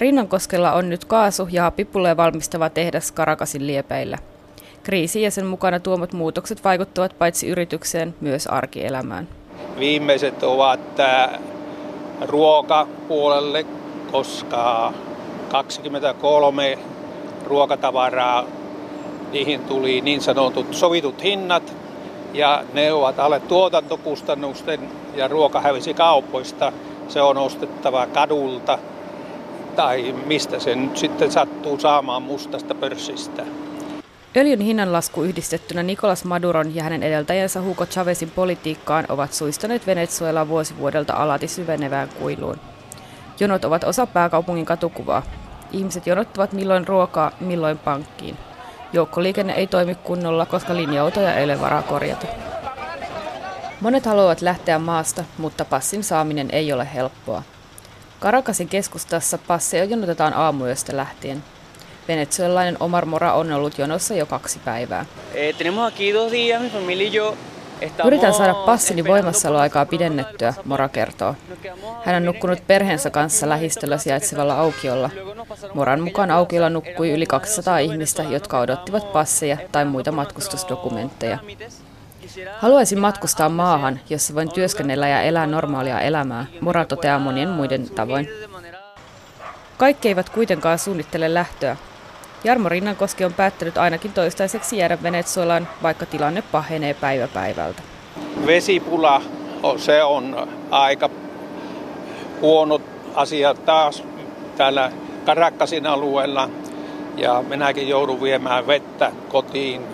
Rinnankoskella 0.00 0.72
on 0.72 0.88
nyt 0.88 1.04
kaasu- 1.04 1.48
ja 1.50 1.62
hapipulleja 1.62 2.16
valmistava 2.16 2.70
tehdas 2.70 3.12
Karakasin 3.12 3.66
liepeillä. 3.66 4.18
Kriisi 4.82 5.22
ja 5.22 5.30
sen 5.30 5.46
mukana 5.46 5.80
tuomat 5.80 6.12
muutokset 6.12 6.64
vaikuttavat 6.64 7.18
paitsi 7.18 7.48
yritykseen 7.48 8.14
myös 8.20 8.46
arkielämään. 8.46 9.28
Viimeiset 9.78 10.42
ovat 10.42 10.80
ruokapuolelle, 12.20 13.66
koska 14.12 14.92
23 15.48 16.78
ruokatavaraa, 17.46 18.44
niihin 19.32 19.60
tuli 19.60 20.00
niin 20.00 20.20
sanotut 20.20 20.74
sovitut 20.74 21.22
hinnat, 21.22 21.76
ja 22.34 22.64
ne 22.72 22.92
ovat 22.92 23.18
alle 23.18 23.40
tuotantokustannusten 23.40 24.80
ja 25.14 25.28
ruoka 25.28 25.60
hävisi 25.60 25.94
kaupoista. 25.94 26.72
Se 27.08 27.22
on 27.22 27.38
ostettava 27.38 28.06
kadulta 28.06 28.78
tai 29.76 30.14
mistä 30.26 30.58
se 30.58 30.74
nyt 30.74 30.96
sitten 30.96 31.32
sattuu 31.32 31.80
saamaan 31.80 32.22
mustasta 32.22 32.74
pörssistä. 32.74 33.42
Öljyn 34.36 34.60
hinnanlasku 34.60 35.22
yhdistettynä 35.22 35.82
Nicolas 35.82 36.24
Maduron 36.24 36.74
ja 36.74 36.82
hänen 36.82 37.02
edeltäjänsä 37.02 37.62
Hugo 37.62 37.86
Chavezin 37.86 38.30
politiikkaan 38.30 39.04
ovat 39.08 39.32
suistaneet 39.32 39.86
Venezuelaa 39.86 40.48
vuosivuodelta 40.48 41.12
alati 41.12 41.48
syvenevään 41.48 42.08
kuiluun. 42.18 42.56
Jonot 43.40 43.64
ovat 43.64 43.84
osa 43.84 44.06
pääkaupungin 44.06 44.66
katukuvaa. 44.66 45.22
Ihmiset 45.72 46.06
jonottavat 46.06 46.52
milloin 46.52 46.88
ruokaa, 46.88 47.32
milloin 47.40 47.78
pankkiin. 47.78 48.36
Joukkoliikenne 48.92 49.52
ei 49.52 49.66
toimi 49.66 49.94
kunnolla, 49.94 50.46
koska 50.46 50.76
linja-autoja 50.76 51.34
ei 51.34 51.44
ole 51.44 51.60
varaa 51.60 51.82
korjata. 51.82 52.26
Monet 53.80 54.06
haluavat 54.06 54.42
lähteä 54.42 54.78
maasta, 54.78 55.24
mutta 55.38 55.64
passin 55.64 56.04
saaminen 56.04 56.48
ei 56.52 56.72
ole 56.72 56.88
helppoa. 56.94 57.42
Karakasin 58.20 58.68
keskustassa 58.68 59.38
passeja 59.38 59.84
jonotetaan 59.84 60.34
aamuyöstä 60.34 60.96
lähtien. 60.96 61.42
Venezuelainen 62.08 62.76
Omar 62.80 63.06
Mora 63.06 63.32
on 63.32 63.52
ollut 63.52 63.78
jonossa 63.78 64.14
jo 64.14 64.26
kaksi 64.26 64.58
päivää. 64.64 65.06
Yritän 68.04 68.34
saada 68.34 68.54
passini 68.54 69.04
voimassaoloaikaa 69.04 69.86
pidennettyä, 69.86 70.54
Mora 70.64 70.88
kertoo. 70.88 71.34
Hän 72.04 72.16
on 72.16 72.24
nukkunut 72.24 72.66
perheensä 72.66 73.10
kanssa 73.10 73.48
lähistöllä 73.48 73.98
sijaitsevalla 73.98 74.54
aukiolla. 74.54 75.10
Moran 75.74 76.00
mukaan 76.00 76.30
aukiolla 76.30 76.70
nukkui 76.70 77.10
yli 77.10 77.26
200 77.26 77.78
ihmistä, 77.78 78.22
jotka 78.22 78.60
odottivat 78.60 79.12
passeja 79.12 79.56
tai 79.72 79.84
muita 79.84 80.12
matkustusdokumentteja. 80.12 81.38
Haluaisin 82.58 82.98
matkustaa 82.98 83.48
maahan, 83.48 84.00
jossa 84.10 84.34
voin 84.34 84.52
työskennellä 84.52 85.08
ja 85.08 85.22
elää 85.22 85.46
normaalia 85.46 86.00
elämää, 86.00 86.46
Mora 86.60 86.84
toteaa 86.84 87.18
monien 87.18 87.48
muiden 87.48 87.90
tavoin. 87.90 88.28
Kaikki 89.76 90.08
eivät 90.08 90.30
kuitenkaan 90.30 90.78
suunnittele 90.78 91.34
lähtöä. 91.34 91.76
Jarmo 92.44 92.68
Rinnankoski 92.68 93.24
on 93.24 93.32
päättänyt 93.32 93.78
ainakin 93.78 94.12
toistaiseksi 94.12 94.78
jäädä 94.78 95.02
Venezuelaan, 95.02 95.68
vaikka 95.82 96.06
tilanne 96.06 96.42
pahenee 96.42 96.94
päivä 96.94 97.28
päivältä. 97.28 97.82
Vesipula, 98.46 99.22
se 99.76 100.02
on 100.02 100.48
aika 100.70 101.10
huono 102.40 102.80
asia 103.14 103.54
taas 103.54 104.04
täällä 104.56 104.92
Karakkasin 105.24 105.86
alueella. 105.86 106.50
Ja 107.16 107.44
minäkin 107.48 107.88
joudun 107.88 108.22
viemään 108.22 108.66
vettä 108.66 109.12
kotiin 109.28 109.86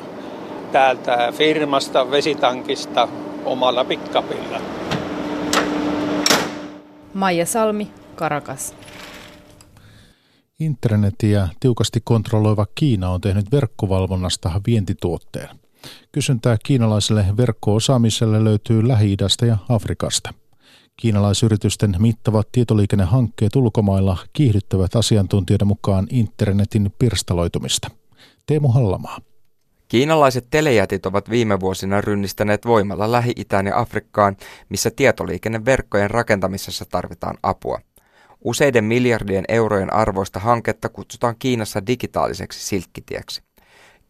täältä 0.76 1.32
firmasta 1.32 2.10
vesitankista 2.10 3.08
omalla 3.44 3.84
pikkapilla. 3.84 4.60
Maija 7.14 7.46
Salmi, 7.46 7.90
Karakas. 8.14 8.74
Internetiä 10.60 11.48
tiukasti 11.60 12.00
kontrolloiva 12.04 12.66
Kiina 12.74 13.10
on 13.10 13.20
tehnyt 13.20 13.52
verkkovalvonnasta 13.52 14.60
vientituotteen. 14.66 15.48
Kysyntää 16.12 16.56
kiinalaiselle 16.64 17.26
verkko-osaamiselle 17.36 18.44
löytyy 18.44 18.88
Lähi-idästä 18.88 19.46
ja 19.46 19.56
Afrikasta. 19.68 20.34
Kiinalaisyritysten 20.96 21.96
mittavat 21.98 22.52
tietoliikennehankkeet 22.52 23.56
ulkomailla 23.56 24.16
kiihdyttävät 24.32 24.96
asiantuntijoiden 24.96 25.68
mukaan 25.68 26.06
internetin 26.10 26.92
pirstaloitumista. 26.98 27.90
Teemu 28.46 28.68
Hallamaa. 28.68 29.18
Kiinalaiset 29.88 30.46
telejätit 30.50 31.06
ovat 31.06 31.30
viime 31.30 31.60
vuosina 31.60 32.00
rynnistäneet 32.00 32.66
voimalla 32.66 33.12
Lähi-Itään 33.12 33.66
ja 33.66 33.78
Afrikkaan, 33.78 34.36
missä 34.68 34.90
tietoliikenneverkkojen 34.90 36.10
rakentamisessa 36.10 36.84
tarvitaan 36.84 37.38
apua. 37.42 37.80
Useiden 38.44 38.84
miljardien 38.84 39.44
eurojen 39.48 39.92
arvoista 39.92 40.40
hanketta 40.40 40.88
kutsutaan 40.88 41.36
Kiinassa 41.38 41.86
digitaaliseksi 41.86 42.66
silkkitieksi. 42.66 43.45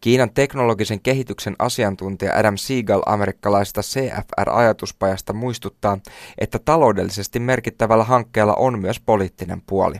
Kiinan 0.01 0.33
teknologisen 0.33 1.01
kehityksen 1.01 1.55
asiantuntija 1.59 2.37
Adam 2.37 2.57
Siegel 2.57 3.01
amerikkalaista 3.05 3.81
CFR-ajatuspajasta 3.81 5.33
muistuttaa, 5.33 5.97
että 6.37 6.59
taloudellisesti 6.59 7.39
merkittävällä 7.39 8.03
hankkeella 8.03 8.53
on 8.53 8.79
myös 8.79 8.99
poliittinen 8.99 9.61
puoli. 9.67 9.95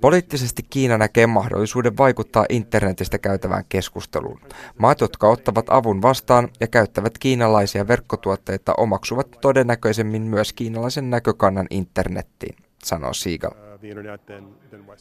Poliittisesti 0.00 0.62
Kiina 0.70 0.98
näkee 0.98 1.26
mahdollisuuden 1.26 1.96
vaikuttaa 1.96 2.46
internetistä 2.48 3.18
käytävään 3.18 3.64
keskusteluun. 3.68 4.40
Maat, 4.78 5.00
jotka 5.00 5.28
ottavat 5.28 5.66
avun 5.68 6.02
vastaan 6.02 6.48
ja 6.60 6.66
käyttävät 6.66 7.18
kiinalaisia 7.18 7.88
verkkotuotteita, 7.88 8.74
omaksuvat 8.76 9.26
todennäköisemmin 9.40 10.22
myös 10.22 10.52
kiinalaisen 10.52 11.10
näkökannan 11.10 11.66
internettiin, 11.70 12.56
sanoo 12.84 13.12
Siegel. 13.12 13.69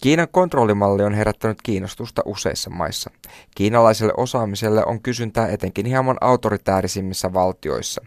Kiinan 0.02 0.28
kontrollimalli 0.32 1.04
on 1.04 1.14
herättänyt 1.14 1.58
kiinnostusta 1.64 2.22
useissa 2.26 2.70
maissa. 2.70 3.10
Kiinalaiselle 3.56 4.14
osaamiselle 4.18 4.84
on 4.86 5.02
kysyntää 5.02 5.48
etenkin 5.48 5.86
hieman 5.86 6.18
autoritäärisimmissä 6.22 7.34
valtioissa. 7.34 8.02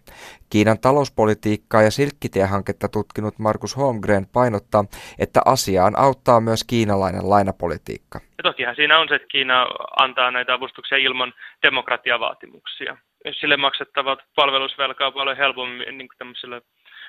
Kiinan 0.50 0.78
talouspolitiikkaa 0.80 1.82
ja 1.82 1.90
silkkitiehanketta 1.90 2.88
tutkinut 2.88 3.38
Markus 3.38 3.76
Holmgren 3.76 4.26
painottaa, 4.32 4.84
että 5.18 5.40
asiaan 5.44 5.98
auttaa 5.98 6.40
myös 6.40 6.64
kiinalainen 6.64 7.30
lainapolitiikka. 7.30 8.20
Ja 8.38 8.42
tokihan 8.42 8.76
siinä 8.76 8.98
on 8.98 9.08
se, 9.08 9.14
että 9.14 9.28
Kiina 9.28 9.66
antaa 10.00 10.30
näitä 10.30 10.54
avustuksia 10.54 10.98
ilman 10.98 11.32
demokratiavaatimuksia. 11.62 12.96
Sille 13.40 13.56
maksettavat 13.56 14.18
palvelusvelkaa 14.34 15.10
paljon 15.10 15.36
helpommin 15.36 15.98
niin 15.98 16.08
tämmöisille 16.18 16.62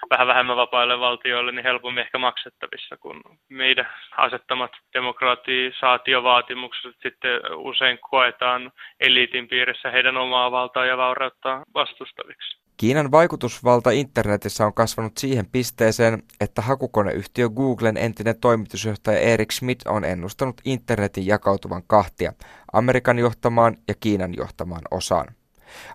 vähän 0.10 0.27
vähemmän 0.27 0.57
vapaille 0.57 1.00
valtioille 1.00 1.51
niin 1.51 1.63
helpommin 1.63 2.03
ehkä 2.03 2.17
maksettavissa 2.17 2.98
kuin 2.98 3.22
meidän 3.50 3.88
asettamat 4.17 4.72
demokratisaatiovaatimukset 4.93 6.95
sitten 7.03 7.31
usein 7.55 8.00
koetaan 8.10 8.72
eliitin 9.00 9.48
piirissä 9.48 9.91
heidän 9.91 10.17
omaa 10.17 10.51
valtaa 10.51 10.86
ja 10.86 10.98
vaurautta 10.98 11.62
vastustaviksi. 11.74 12.63
Kiinan 12.77 13.12
vaikutusvalta 13.12 13.91
internetissä 13.91 14.65
on 14.65 14.74
kasvanut 14.74 15.17
siihen 15.17 15.45
pisteeseen, 15.51 16.24
että 16.41 16.62
hakukoneyhtiö 16.62 17.50
Googlen 17.50 17.98
entinen 17.98 18.39
toimitusjohtaja 18.41 19.19
Eric 19.19 19.51
Schmidt 19.51 19.88
on 19.88 20.05
ennustanut 20.05 20.62
internetin 20.65 21.27
jakautuvan 21.27 21.83
kahtia, 21.88 22.33
Amerikan 22.74 23.19
johtamaan 23.19 23.77
ja 23.88 23.93
Kiinan 24.00 24.33
johtamaan 24.38 24.81
osaan. 24.91 25.27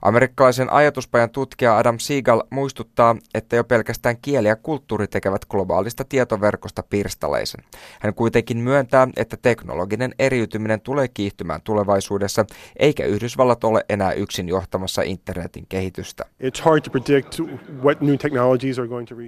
Amerikkalaisen 0.02 0.73
ajatuspajan 0.73 1.30
tutkija 1.30 1.78
Adam 1.78 1.99
Siegel 1.99 2.42
muistuttaa, 2.50 3.16
että 3.35 3.56
jo 3.56 3.64
pelkästään 3.64 4.16
kieli 4.23 4.49
ja 4.49 4.56
kulttuuri 4.56 5.06
tekevät 5.06 5.44
globaalista 5.44 6.04
tietoverkosta 6.04 6.82
pirstaleisen. 6.82 7.64
Hän 8.00 8.14
kuitenkin 8.14 8.58
myöntää, 8.58 9.08
että 9.16 9.37
teknologinen 9.37 10.14
eriytyminen 10.18 10.80
tulee 10.80 11.08
kiihtymään 11.08 11.61
tulevaisuudessa, 11.64 12.44
eikä 12.76 13.04
Yhdysvallat 13.04 13.64
ole 13.64 13.85
enää 13.88 14.12
yksin 14.12 14.49
johtamassa 14.49 15.02
internetin 15.02 15.66
kehitystä. 15.68 16.25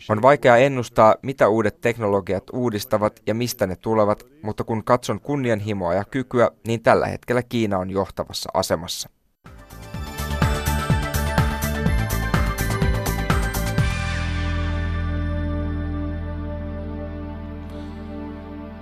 On 0.09 0.23
vaikea 0.23 0.57
ennustaa, 0.57 1.15
mitä 1.23 1.49
uudet 1.49 1.81
teknologiat 1.81 2.45
uudistavat 2.53 3.21
ja 3.27 3.35
mistä 3.35 3.67
ne 3.67 3.77
tulevat, 3.77 4.27
mutta 4.43 4.65
kun 4.65 4.85
katson 4.85 5.21
kunnianhimoa 5.21 5.95
ja 5.95 6.05
kykyä, 6.05 6.51
niin 6.67 6.83
tällä 6.83 7.07
hetkellä 7.07 7.43
Kiina 7.43 7.79
on 7.79 7.91
johtavassa 7.91 8.51
asemassa. 8.55 9.20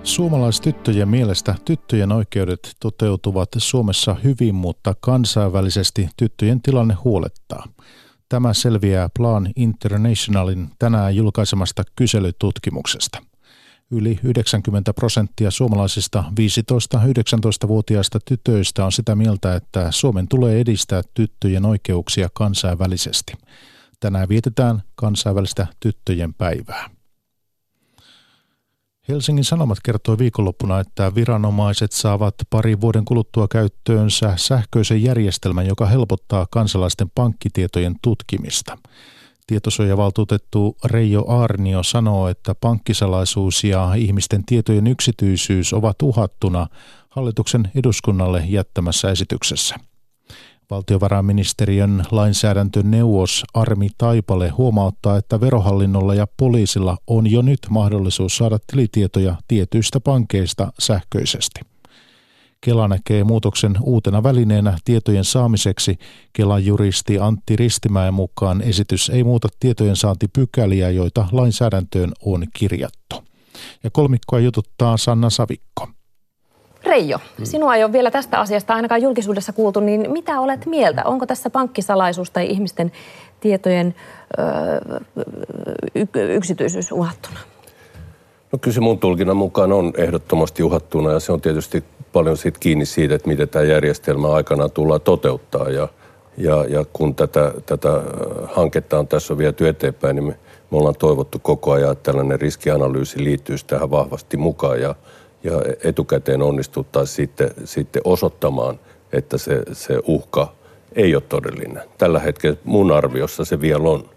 Suomalaistyttöjen 0.09 1.09
mielestä 1.09 1.55
tyttöjen 1.65 2.11
oikeudet 2.11 2.75
toteutuvat 2.79 3.49
Suomessa 3.57 4.15
hyvin, 4.23 4.55
mutta 4.55 4.95
kansainvälisesti 4.99 6.09
tyttöjen 6.17 6.61
tilanne 6.61 6.93
huolettaa. 6.93 7.67
Tämä 8.29 8.53
selviää 8.53 9.09
Plan 9.15 9.51
Internationalin 9.55 10.69
tänään 10.79 11.15
julkaisemasta 11.15 11.83
kyselytutkimuksesta. 11.95 13.19
Yli 13.91 14.19
90 14.23 14.93
prosenttia 14.93 15.51
suomalaisista 15.51 16.23
15-19-vuotiaista 16.29 18.19
tytöistä 18.25 18.85
on 18.85 18.91
sitä 18.91 19.15
mieltä, 19.15 19.55
että 19.55 19.91
Suomen 19.91 20.27
tulee 20.27 20.59
edistää 20.59 21.01
tyttöjen 21.13 21.65
oikeuksia 21.65 22.29
kansainvälisesti. 22.33 23.33
Tänään 23.99 24.29
vietetään 24.29 24.83
kansainvälistä 24.95 25.67
tyttöjen 25.79 26.33
päivää. 26.33 26.98
Helsingin 29.09 29.43
Sanomat 29.43 29.77
kertoi 29.83 30.17
viikonloppuna, 30.17 30.79
että 30.79 31.15
viranomaiset 31.15 31.91
saavat 31.91 32.35
pari 32.49 32.81
vuoden 32.81 33.05
kuluttua 33.05 33.47
käyttöönsä 33.47 34.33
sähköisen 34.35 35.03
järjestelmän, 35.03 35.67
joka 35.67 35.85
helpottaa 35.85 36.47
kansalaisten 36.51 37.11
pankkitietojen 37.15 37.95
tutkimista. 38.01 38.77
Tietosuojavaltuutettu 39.47 40.77
Reijo 40.85 41.25
Arnio 41.27 41.83
sanoo, 41.83 42.27
että 42.27 42.55
pankkisalaisuus 42.55 43.63
ja 43.63 43.93
ihmisten 43.95 44.45
tietojen 44.45 44.87
yksityisyys 44.87 45.73
ovat 45.73 46.01
uhattuna 46.01 46.67
hallituksen 47.09 47.71
eduskunnalle 47.75 48.43
jättämässä 48.47 49.11
esityksessä. 49.11 49.75
Valtiovarainministeriön 50.69 52.05
lainsäädäntöneuvos 52.11 53.43
Armi 53.53 53.89
Taipale 53.97 54.49
huomauttaa, 54.49 55.17
että 55.17 55.41
verohallinnolla 55.41 56.15
ja 56.15 56.27
poliisilla 56.37 56.97
on 57.07 57.31
jo 57.31 57.41
nyt 57.41 57.59
mahdollisuus 57.69 58.37
saada 58.37 58.59
tilitietoja 58.67 59.35
tietyistä 59.47 59.99
pankeista 59.99 60.73
sähköisesti. 60.79 61.59
Kela 62.61 62.87
näkee 62.87 63.23
muutoksen 63.23 63.77
uutena 63.81 64.23
välineenä 64.23 64.77
tietojen 64.85 65.23
saamiseksi. 65.23 65.97
Kelan 66.33 66.65
juristi 66.65 67.19
Antti 67.19 67.55
Ristimäen 67.55 68.13
mukaan 68.13 68.61
esitys 68.61 69.09
ei 69.09 69.23
muuta 69.23 69.47
tietojen 69.59 69.95
saantipykäliä, 69.95 70.89
joita 70.89 71.27
lainsäädäntöön 71.31 72.11
on 72.25 72.43
kirjattu. 72.53 73.23
Ja 73.83 73.89
kolmikkoa 73.89 74.39
jututtaa 74.39 74.97
Sanna 74.97 75.29
Savikko. 75.29 75.87
Reijo, 76.85 77.19
sinua 77.43 77.75
ei 77.75 77.83
ole 77.83 77.93
vielä 77.93 78.11
tästä 78.11 78.39
asiasta 78.39 78.73
ainakaan 78.73 79.01
julkisuudessa 79.01 79.53
kuultu, 79.53 79.79
niin 79.79 80.11
mitä 80.11 80.39
olet 80.39 80.65
mieltä? 80.65 81.01
Onko 81.05 81.25
tässä 81.25 81.49
pankkisalaisuus 81.49 82.31
tai 82.31 82.45
ihmisten 82.45 82.91
tietojen 83.39 83.95
ö, 84.39 84.43
yksityisyys 86.33 86.91
uhattuna? 86.91 87.39
No 88.51 88.59
kyllä 88.59 88.75
se 88.75 88.81
mun 88.81 88.99
tulkinnan 88.99 89.37
mukaan 89.37 89.71
on 89.71 89.93
ehdottomasti 89.97 90.63
uhattuna 90.63 91.11
ja 91.11 91.19
se 91.19 91.31
on 91.31 91.41
tietysti 91.41 91.83
paljon 92.13 92.37
siitä 92.37 92.59
kiinni 92.59 92.85
siitä, 92.85 93.15
että 93.15 93.27
miten 93.27 93.49
tämä 93.49 93.65
järjestelmä 93.65 94.31
aikanaan 94.33 94.71
tullaan 94.71 95.01
toteuttaa. 95.01 95.69
Ja, 95.69 95.87
ja, 96.37 96.65
ja 96.69 96.85
kun 96.93 97.15
tätä, 97.15 97.53
tätä 97.65 97.89
hanketta 98.47 98.99
on 98.99 99.07
tässä 99.07 99.37
viety 99.37 99.67
eteenpäin, 99.67 100.15
niin 100.15 100.23
me, 100.27 100.39
me 100.71 100.77
ollaan 100.77 100.95
toivottu 100.95 101.39
koko 101.41 101.71
ajan, 101.71 101.91
että 101.91 102.11
tällainen 102.11 102.41
riskianalyysi 102.41 103.23
liittyisi 103.23 103.65
tähän 103.65 103.91
vahvasti 103.91 104.37
mukaan 104.37 104.81
ja 104.81 104.95
ja 105.43 105.51
etukäteen 105.83 106.41
onnistuttaisiin 106.41 107.15
sitten, 107.15 107.51
sitten 107.65 108.01
osoittamaan, 108.05 108.79
että 109.13 109.37
se, 109.37 109.63
se 109.71 109.99
uhka 110.07 110.53
ei 110.95 111.15
ole 111.15 111.23
todellinen. 111.29 111.83
Tällä 111.97 112.19
hetkellä 112.19 112.57
mun 112.63 112.91
arviossa 112.91 113.45
se 113.45 113.61
vielä 113.61 113.89
on. 113.89 114.09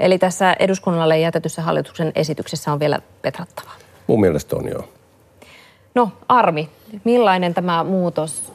Eli 0.00 0.18
tässä 0.18 0.56
eduskunnalle 0.58 1.18
jätetyssä 1.18 1.62
hallituksen 1.62 2.12
esityksessä 2.14 2.72
on 2.72 2.80
vielä 2.80 3.00
petrattavaa? 3.22 3.74
Mun 4.06 4.20
mielestä 4.20 4.56
on 4.56 4.68
joo. 4.68 4.88
No 5.94 6.12
Armi, 6.28 6.68
millainen 7.04 7.54
tämä 7.54 7.84
muutos 7.84 8.52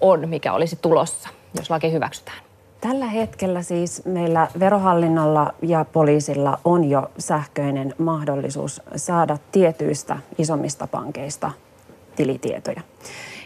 on, 0.00 0.28
mikä 0.28 0.52
olisi 0.52 0.76
tulossa, 0.82 1.28
jos 1.56 1.70
laki 1.70 1.92
hyväksytään? 1.92 2.43
Tällä 2.84 3.06
hetkellä 3.06 3.62
siis 3.62 4.04
meillä 4.04 4.48
verohallinnolla 4.60 5.54
ja 5.62 5.84
poliisilla 5.92 6.58
on 6.64 6.84
jo 6.84 7.10
sähköinen 7.18 7.94
mahdollisuus 7.98 8.82
saada 8.96 9.38
tietyistä 9.52 10.16
isommista 10.38 10.86
pankeista 10.86 11.50
tilitietoja. 12.16 12.80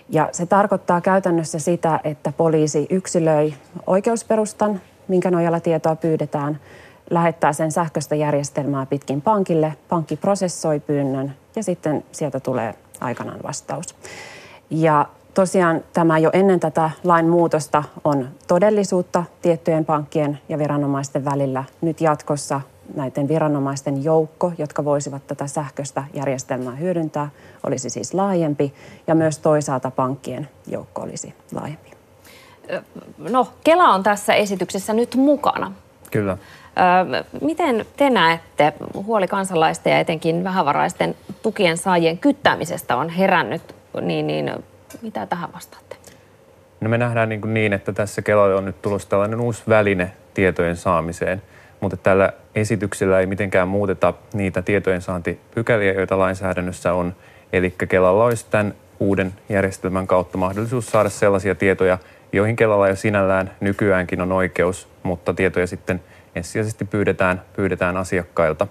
Ja 0.08 0.28
se 0.32 0.46
tarkoittaa 0.46 1.00
käytännössä 1.00 1.58
sitä, 1.58 2.00
että 2.04 2.32
poliisi 2.36 2.86
yksilöi 2.90 3.54
oikeusperustan, 3.86 4.80
minkä 5.08 5.30
nojalla 5.30 5.60
tietoa 5.60 5.96
pyydetään, 5.96 6.60
lähettää 7.10 7.52
sen 7.52 7.72
sähköistä 7.72 8.14
järjestelmää 8.14 8.86
pitkin 8.86 9.22
pankille, 9.22 9.76
pankki 9.88 10.16
prosessoi 10.16 10.80
pyynnön 10.80 11.34
ja 11.56 11.62
sitten 11.62 12.04
sieltä 12.12 12.40
tulee 12.40 12.74
aikanaan 13.00 13.40
vastaus. 13.42 13.94
Ja 14.70 15.06
tosiaan 15.38 15.84
tämä 15.92 16.18
jo 16.18 16.30
ennen 16.32 16.60
tätä 16.60 16.90
lain 17.04 17.28
muutosta 17.28 17.84
on 18.04 18.28
todellisuutta 18.46 19.24
tiettyjen 19.42 19.84
pankkien 19.84 20.38
ja 20.48 20.58
viranomaisten 20.58 21.24
välillä. 21.24 21.64
Nyt 21.80 22.00
jatkossa 22.00 22.60
näiden 22.94 23.28
viranomaisten 23.28 24.04
joukko, 24.04 24.52
jotka 24.58 24.84
voisivat 24.84 25.26
tätä 25.26 25.46
sähköistä 25.46 26.04
järjestelmää 26.14 26.74
hyödyntää, 26.74 27.28
olisi 27.66 27.90
siis 27.90 28.14
laajempi 28.14 28.74
ja 29.06 29.14
myös 29.14 29.38
toisaalta 29.38 29.90
pankkien 29.90 30.48
joukko 30.66 31.02
olisi 31.02 31.34
laajempi. 31.52 31.90
No, 33.18 33.48
Kela 33.64 33.84
on 33.84 34.02
tässä 34.02 34.34
esityksessä 34.34 34.92
nyt 34.92 35.14
mukana. 35.14 35.72
Kyllä. 36.10 36.38
Miten 37.40 37.86
te 37.96 38.10
näette, 38.10 38.72
huoli 38.94 39.28
kansalaisten 39.28 39.90
ja 39.90 40.00
etenkin 40.00 40.44
vähävaraisten 40.44 41.14
tukien 41.42 41.76
saajien 41.76 42.18
kyttäämisestä 42.18 42.96
on 42.96 43.08
herännyt, 43.08 43.74
niin, 44.00 44.26
niin 44.26 44.52
mitä 45.02 45.26
tähän 45.26 45.52
vastaatte? 45.52 45.96
No 46.80 46.88
me 46.88 46.98
nähdään 46.98 47.28
niin, 47.28 47.54
niin 47.54 47.72
että 47.72 47.92
tässä 47.92 48.22
Kelalle 48.22 48.54
on 48.54 48.64
nyt 48.64 48.82
tulossa 48.82 49.08
tällainen 49.08 49.40
uusi 49.40 49.62
väline 49.68 50.12
tietojen 50.34 50.76
saamiseen, 50.76 51.42
mutta 51.80 51.96
tällä 51.96 52.32
esityksellä 52.54 53.20
ei 53.20 53.26
mitenkään 53.26 53.68
muuteta 53.68 54.14
niitä 54.32 54.62
tietojen 54.62 55.02
saantipykäliä, 55.02 55.92
joita 55.92 56.18
lainsäädännössä 56.18 56.92
on. 56.92 57.14
Eli 57.52 57.74
Kelalla 57.88 58.24
olisi 58.24 58.46
tämän 58.50 58.74
uuden 59.00 59.34
järjestelmän 59.48 60.06
kautta 60.06 60.38
mahdollisuus 60.38 60.86
saada 60.86 61.08
sellaisia 61.08 61.54
tietoja, 61.54 61.98
joihin 62.32 62.56
Kelalla 62.56 62.88
jo 62.88 62.96
sinällään 62.96 63.50
nykyäänkin 63.60 64.20
on 64.20 64.32
oikeus, 64.32 64.88
mutta 65.02 65.34
tietoja 65.34 65.66
sitten 65.66 66.02
ensisijaisesti 66.34 66.84
pyydetään, 66.84 67.42
pyydetään 67.56 67.96
asiakkailta. 67.96 68.66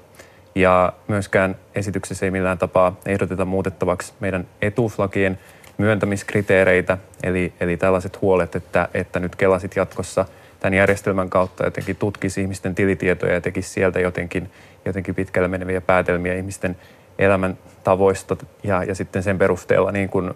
Ja 0.55 0.93
myöskään 1.07 1.55
esityksessä 1.75 2.25
ei 2.25 2.31
millään 2.31 2.57
tapaa 2.57 2.95
ehdoteta 3.05 3.45
muutettavaksi 3.45 4.13
meidän 4.19 4.47
etuuslakien 4.61 5.39
myöntämiskriteereitä, 5.77 6.97
eli, 7.23 7.53
eli 7.59 7.77
tällaiset 7.77 8.21
huolet, 8.21 8.55
että, 8.55 8.89
että 8.93 9.19
nyt 9.19 9.35
Kelasit 9.35 9.75
jatkossa 9.75 10.25
tämän 10.59 10.73
järjestelmän 10.73 11.29
kautta 11.29 11.65
jotenkin 11.65 11.95
tutkisi 11.95 12.41
ihmisten 12.41 12.75
tilitietoja 12.75 13.33
ja 13.33 13.41
tekisi 13.41 13.69
sieltä 13.69 13.99
jotenkin, 13.99 14.51
jotenkin 14.85 15.15
pitkälle 15.15 15.47
meneviä 15.47 15.81
päätelmiä 15.81 16.33
ihmisten 16.33 16.77
elämäntavoista 17.19 18.37
ja, 18.63 18.83
ja 18.83 18.95
sitten 18.95 19.23
sen 19.23 19.37
perusteella 19.37 19.91
niin 19.91 20.09
kun 20.09 20.35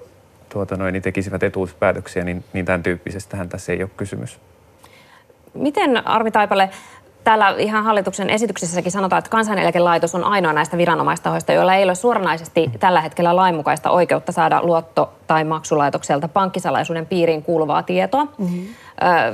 tuota 0.49 0.77
noin, 0.77 0.93
niin 0.93 1.03
tekisivät 1.03 1.43
etuuspäätöksiä, 1.43 2.23
niin, 2.23 2.43
niin 2.53 2.65
tämän 2.65 2.83
tyyppisestähän 2.83 3.49
tässä 3.49 3.71
ei 3.71 3.83
ole 3.83 3.91
kysymys. 3.97 4.39
Miten 5.53 6.07
Arvi 6.07 6.31
Taipale, 6.31 6.69
Täällä 7.23 7.55
ihan 7.57 7.83
hallituksen 7.83 8.29
esityksessäkin 8.29 8.91
sanotaan, 8.91 9.17
että 9.17 9.31
kansaneläkelaitos 9.31 10.15
on 10.15 10.23
ainoa 10.23 10.53
näistä 10.53 10.77
viranomaistahoista, 10.77 11.53
joilla 11.53 11.75
ei 11.75 11.83
ole 11.83 11.95
suoranaisesti 11.95 12.71
tällä 12.79 13.01
hetkellä 13.01 13.35
lainmukaista 13.35 13.89
oikeutta 13.89 14.31
saada 14.31 14.61
luotto- 14.63 15.09
tai 15.27 15.43
maksulaitokselta 15.43 16.27
pankkisalaisuuden 16.27 17.05
piiriin 17.05 17.43
kuuluvaa 17.43 17.83
tietoa. 17.83 18.23
Mm-hmm. 18.37 18.65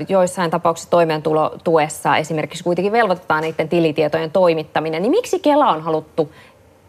Joissain 0.09 0.51
tapauksissa 0.51 0.89
toimeentulotuessa 0.89 2.17
esimerkiksi 2.17 2.63
kuitenkin 2.63 2.91
velvoitetaan 2.91 3.41
niiden 3.43 3.69
tilitietojen 3.69 4.31
toimittaminen. 4.31 5.01
Niin 5.01 5.11
miksi 5.11 5.39
Kela 5.39 5.69
on 5.69 5.81
haluttu 5.81 6.31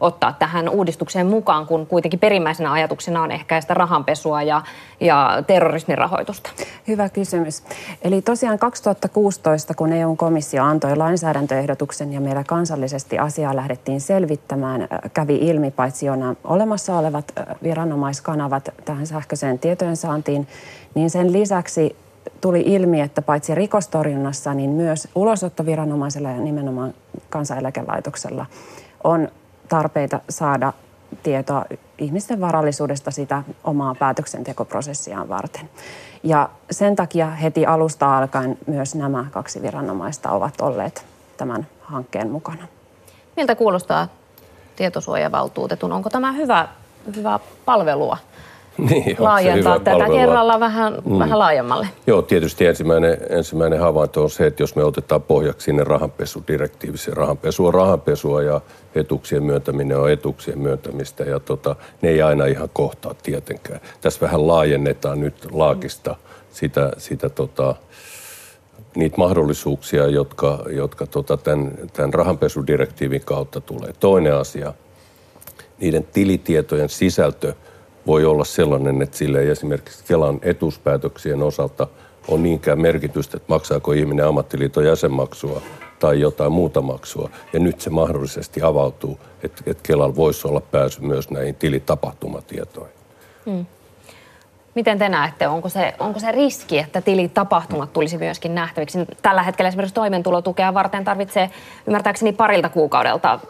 ottaa 0.01 0.33
tähän 0.33 0.69
uudistukseen 0.69 1.27
mukaan, 1.27 1.67
kun 1.67 1.87
kuitenkin 1.87 2.21
perimmäisenä 2.21 2.73
ajatuksena 2.73 3.23
on 3.23 3.31
ehkäistä 3.31 3.75
rahanpesua 3.75 4.43
ja, 4.43 4.63
ja 5.01 5.43
terrorismin 5.47 5.99
rahoitusta? 5.99 6.51
Hyvä 6.89 7.09
kysymys. 7.09 7.63
Eli 8.03 8.23
tosiaan 8.23 8.59
2016, 8.59 9.75
kun 9.75 9.93
EU-komissio 9.93 10.65
antoi 10.65 10.97
lainsäädäntöehdotuksen 10.97 12.13
ja 12.13 12.21
meillä 12.21 12.45
kansallisesti 12.45 13.19
asiaa 13.19 13.57
lähdettiin 13.57 14.01
selvittämään, 14.01 14.89
kävi 15.15 15.37
ilmi 15.37 15.71
paitsi 15.71 16.07
jo 16.07 16.17
nämä 16.17 16.35
olemassa 16.45 16.99
olevat 16.99 17.33
viranomaiskanavat 17.63 18.69
tähän 18.85 19.07
sähköiseen 19.07 19.59
tietojen 19.59 19.97
saantiin, 19.97 20.49
niin 20.95 21.11
sen 21.11 21.33
lisäksi 21.33 21.97
tuli 22.41 22.61
ilmi, 22.67 23.01
että 23.01 23.23
paitsi 23.23 23.55
rikostorjunnassa, 23.55 24.55
niin 24.55 24.71
myös 24.71 25.09
ulosottoviranomaisella 25.15 26.31
ja 26.31 26.41
nimenomaan 26.41 26.95
kansaneläkelaitoksella 27.31 28.47
on 29.05 29.29
tarpeita 29.69 30.21
saada 30.31 30.73
tietoa 31.23 31.65
ihmisten 31.99 32.41
varallisuudesta 32.41 33.11
sitä 33.11 33.43
omaa 33.65 33.95
päätöksentekoprosessiaan 33.95 35.29
varten. 35.29 35.71
Ja 36.23 36.49
sen 36.71 36.97
takia 36.97 37.31
heti 37.31 37.67
alusta 37.67 38.19
alkaen 38.19 38.59
myös 38.67 38.95
nämä 38.95 39.25
kaksi 39.31 39.63
viranomaista 39.63 40.31
ovat 40.31 40.61
olleet 40.61 41.05
tämän 41.37 41.67
hankkeen 41.81 42.31
mukana. 42.31 42.69
Miltä 43.37 43.55
kuulostaa 43.55 44.09
tietosuojavaltuutetun? 44.77 45.93
Onko 45.93 46.11
tämä 46.11 46.33
hyvä, 46.33 46.69
hyvä 47.17 47.41
palvelua 47.65 48.17
niin, 48.91 49.17
laajentaa 49.19 49.79
tätä 49.79 49.91
palvelua. 49.91 50.19
kerralla 50.19 50.61
vähän, 50.61 50.99
mm. 51.05 51.19
vähän 51.19 51.39
laajemmalle? 51.39 51.89
Joo, 52.07 52.23
tietysti 52.23 52.67
ensimmäinen, 52.67 53.19
ensimmäinen 53.31 53.81
havainto 53.81 54.23
on 54.23 54.31
se, 54.31 54.47
että 54.47 54.63
jos 54.63 54.77
me 54.77 54.85
otetaan 54.85 55.23
pohjaksi 55.23 55.65
sinne 55.65 55.85
rahanpesudirektiiviseen, 55.85 57.17
rahanpesu 57.17 57.67
on 57.67 57.75
rahanpesua 57.75 58.43
ja 58.43 58.61
etuuksien 58.95 59.43
myöntäminen 59.43 59.99
on 59.99 60.11
etuuksien 60.11 60.59
myöntämistä 60.59 61.25
ja 61.25 61.41
tota, 61.41 61.77
ne 62.03 62.09
ei 62.09 62.23
aina 62.23 62.47
ihan 62.47 62.69
kohtaa 62.73 63.15
tietenkään. 63.23 63.81
Tässä 64.01 64.21
vähän 64.21 64.47
laajennetaan 64.47 65.21
nyt 65.21 65.49
laakista 65.53 66.17
sitä, 66.53 66.93
sitä 66.99 67.29
tota, 67.29 67.75
niitä 68.97 69.17
mahdollisuuksia, 69.17 70.07
jotka, 70.07 70.65
jotka 70.71 71.07
tota, 71.07 71.37
tämän, 71.37 71.73
tämän 71.93 72.15
rahanpesudirektiivin 72.15 73.23
kautta 73.25 73.61
tulee. 73.61 73.93
Toinen 74.01 74.35
asia, 74.35 74.75
niiden 75.81 76.05
tilitietojen 76.13 76.89
sisältö– 76.89 77.55
voi 78.09 78.25
olla 78.25 78.45
sellainen, 78.45 79.03
että 79.03 79.17
sille 79.17 79.41
ei 79.41 79.49
esimerkiksi 79.49 80.05
Kelan 80.05 80.39
etuuspäätöksien 80.43 81.43
osalta 81.43 81.87
on 82.29 82.43
niinkään 82.43 82.81
merkitystä, 82.81 83.37
että 83.37 83.53
maksaako 83.53 83.93
ihminen 83.93 84.27
ammattiliiton 84.27 84.85
jäsenmaksua 84.85 85.63
tai 85.99 86.21
jotain 86.21 86.53
muuta 86.53 86.81
maksua. 86.81 87.31
Ja 87.53 87.61
nyt 87.61 87.81
se 87.81 87.91
mahdollisesti 87.91 88.63
avautuu, 88.63 89.19
että, 89.43 89.63
että 89.67 89.83
Kelalla 89.83 90.17
voisi 90.17 90.49
olla 90.49 90.61
pääsy 90.61 91.01
myös 91.01 91.31
näihin 91.31 91.55
tilitapahtumatietoihin. 91.55 92.95
Hmm. 93.47 93.67
Miten 94.75 94.99
te 94.99 95.09
näette, 95.09 95.49
onko 95.49 95.69
se, 95.69 95.95
onko 95.99 96.21
se 96.21 96.33
riski, 96.33 96.79
että 96.79 97.01
tilitapahtumat 97.01 97.93
tulisi 97.93 98.19
myöskin 98.19 98.55
nähtäviksi? 98.55 98.99
Tällä 99.23 99.43
hetkellä 99.43 99.69
esimerkiksi 99.69 99.95
toimeentulotukea 99.95 100.75
varten 100.75 101.05
tarvitsee 101.05 101.51
ymmärtääkseni 101.87 102.33
parilta 102.33 102.69
kuukaudelta. 102.69 103.41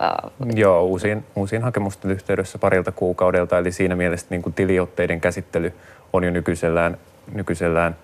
Joo, 0.54 0.82
uusiin, 0.82 1.24
uusiin 1.36 1.62
hakemusten 1.62 2.10
yhteydessä 2.10 2.58
parilta 2.58 2.92
kuukaudelta, 2.92 3.58
eli 3.58 3.72
siinä 3.72 3.96
mielessä 3.96 4.26
niin 4.30 4.42
kuin 4.42 4.52
tiliotteiden 4.52 5.20
käsittely 5.20 5.74
on 6.12 6.24
jo 6.24 6.30
nykyisellään, 6.30 6.96
nykyisellään 7.32 7.96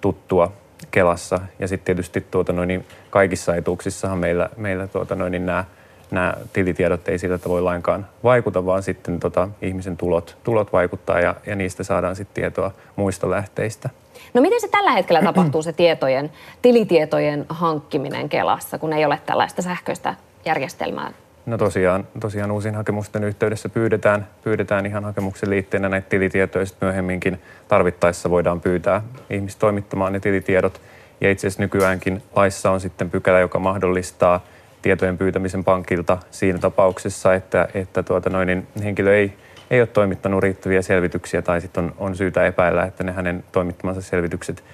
tuttua 0.00 0.52
Kelassa. 0.90 1.40
Ja 1.58 1.68
sitten 1.68 1.84
tietysti 1.84 2.26
tuota 2.30 2.52
noin, 2.52 2.68
niin 2.68 2.86
kaikissa 3.10 3.56
etuuksissahan 3.56 4.18
meillä, 4.18 4.50
meillä 4.56 4.86
tuota 4.86 5.14
noin, 5.14 5.32
niin 5.32 5.46
nämä 5.46 5.64
nämä 6.10 6.34
tilitiedot 6.52 7.08
ei 7.08 7.18
sillä 7.18 7.38
tavoin 7.38 7.64
lainkaan 7.64 8.06
vaikuta, 8.24 8.66
vaan 8.66 8.82
sitten 8.82 9.20
tota, 9.20 9.48
ihmisen 9.62 9.96
tulot, 9.96 10.36
tulot 10.44 10.72
vaikuttaa 10.72 11.20
ja, 11.20 11.34
ja 11.46 11.56
niistä 11.56 11.82
saadaan 11.82 12.16
sitten 12.16 12.34
tietoa 12.34 12.70
muista 12.96 13.30
lähteistä. 13.30 13.90
No 14.34 14.40
miten 14.40 14.60
se 14.60 14.68
tällä 14.68 14.90
hetkellä 14.92 15.22
tapahtuu 15.22 15.62
se 15.62 15.72
tietojen, 15.72 16.30
tilitietojen 16.62 17.46
hankkiminen 17.48 18.28
Kelassa, 18.28 18.78
kun 18.78 18.92
ei 18.92 19.04
ole 19.04 19.20
tällaista 19.26 19.62
sähköistä 19.62 20.14
järjestelmää? 20.44 21.12
No 21.46 21.58
tosiaan, 21.58 22.06
tosiaan 22.20 22.50
uusien 22.50 22.74
hakemusten 22.74 23.24
yhteydessä 23.24 23.68
pyydetään, 23.68 24.28
pyydetään 24.44 24.86
ihan 24.86 25.04
hakemuksen 25.04 25.50
liitteenä 25.50 25.88
näitä 25.88 26.08
tilitietoja, 26.08 26.66
sitten 26.66 26.86
myöhemminkin 26.86 27.40
tarvittaessa 27.68 28.30
voidaan 28.30 28.60
pyytää 28.60 29.02
ihmistä 29.30 29.60
toimittamaan 29.60 30.12
ne 30.12 30.20
tilitiedot. 30.20 30.80
Ja 31.20 31.30
itse 31.30 31.46
asiassa 31.46 31.62
nykyäänkin 31.62 32.22
laissa 32.36 32.70
on 32.70 32.80
sitten 32.80 33.10
pykälä, 33.10 33.40
joka 33.40 33.58
mahdollistaa– 33.58 34.40
tietojen 34.82 35.18
pyytämisen 35.18 35.64
pankilta 35.64 36.18
siinä 36.30 36.58
tapauksessa, 36.58 37.34
että, 37.34 37.68
että 37.74 38.02
tuota 38.02 38.30
noin, 38.30 38.46
niin 38.46 38.66
henkilö 38.82 39.16
ei, 39.16 39.32
ei 39.70 39.80
ole 39.80 39.86
toimittanut 39.86 40.42
riittäviä 40.42 40.82
selvityksiä 40.82 41.42
tai 41.42 41.60
sitten 41.60 41.84
on, 41.84 41.94
on 41.98 42.16
syytä 42.16 42.46
epäillä, 42.46 42.84
että 42.84 43.04
ne 43.04 43.12
hänen 43.12 43.44
toimittamansa 43.52 44.02
selvitykset 44.02 44.64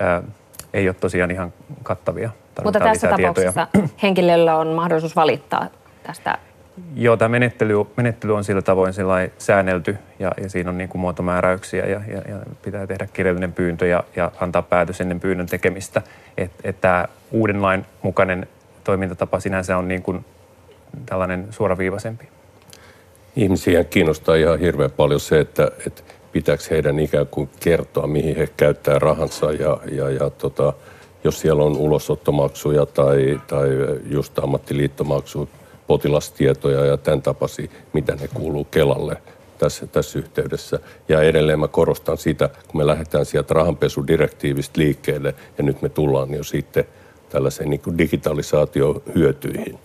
ää, 0.00 0.22
ei 0.74 0.88
ole 0.88 0.96
tosiaan 1.00 1.30
ihan 1.30 1.52
kattavia. 1.82 2.30
Mutta 2.64 2.80
tässä 2.80 3.08
tapauksessa 3.08 3.66
henkilöllä 4.02 4.56
on 4.56 4.68
mahdollisuus 4.68 5.16
valittaa 5.16 5.68
tästä 6.02 6.38
Joo, 6.94 7.16
tämä 7.16 7.28
menettely, 7.28 7.74
menettely 7.96 8.36
on 8.36 8.44
sillä 8.44 8.62
tavoin 8.62 8.94
säännelty 9.38 9.96
ja, 10.18 10.32
ja 10.42 10.50
siinä 10.50 10.70
on 10.70 10.78
niin 10.78 10.88
kuin 10.88 11.00
muotomääräyksiä 11.00 11.86
ja, 11.86 12.00
ja, 12.08 12.22
ja 12.28 12.38
pitää 12.62 12.86
tehdä 12.86 13.08
kirjallinen 13.12 13.52
pyyntö 13.52 13.86
ja, 13.86 14.04
ja 14.16 14.32
antaa 14.40 14.62
päätös 14.62 15.00
ennen 15.00 15.20
pyynnön 15.20 15.46
tekemistä. 15.46 16.02
Että 16.38 16.68
et 16.68 16.80
tämä 16.80 17.04
uuden 17.30 17.62
lain 17.62 17.86
mukainen 18.02 18.46
toimintatapa 18.84 19.40
sinänsä 19.40 19.76
on 19.76 19.88
niin 19.88 20.02
kuin 20.02 20.24
tällainen 21.06 21.46
suoraviivaisempi. 21.50 22.28
Ihmisiä 23.36 23.84
kiinnostaa 23.84 24.34
ihan 24.34 24.58
hirveän 24.58 24.90
paljon 24.90 25.20
se, 25.20 25.40
että, 25.40 25.70
että 25.86 26.02
pitääkö 26.32 26.62
heidän 26.70 26.98
ikään 26.98 27.26
kuin 27.26 27.48
kertoa, 27.60 28.06
mihin 28.06 28.36
he 28.36 28.48
käyttää 28.56 28.98
rahansa 28.98 29.52
ja, 29.52 29.78
ja, 29.92 30.10
ja 30.10 30.30
tota, 30.30 30.72
jos 31.24 31.40
siellä 31.40 31.64
on 31.64 31.76
ulosottomaksuja 31.76 32.86
tai, 32.86 33.40
tai 33.46 33.68
just 34.10 34.38
ammattiliittomaksu, 34.38 35.48
potilastietoja 35.86 36.84
ja 36.84 36.96
tämän 36.96 37.22
tapasi, 37.22 37.70
mitä 37.92 38.14
ne 38.14 38.28
kuuluu 38.34 38.64
Kelalle 38.64 39.16
tässä, 39.58 39.86
tässä 39.86 40.18
yhteydessä. 40.18 40.78
Ja 41.08 41.22
edelleen 41.22 41.60
mä 41.60 41.68
korostan 41.68 42.18
sitä, 42.18 42.48
kun 42.68 42.80
me 42.80 42.86
lähdetään 42.86 43.26
sieltä 43.26 43.54
rahanpesudirektiivistä 43.54 44.80
liikkeelle 44.80 45.34
ja 45.58 45.64
nyt 45.64 45.82
me 45.82 45.88
tullaan 45.88 46.34
jo 46.34 46.44
sitten 46.44 46.84
tällaiseen 47.34 47.70
niin 47.70 47.98
digitalisaatiohyötyihin. 47.98 49.78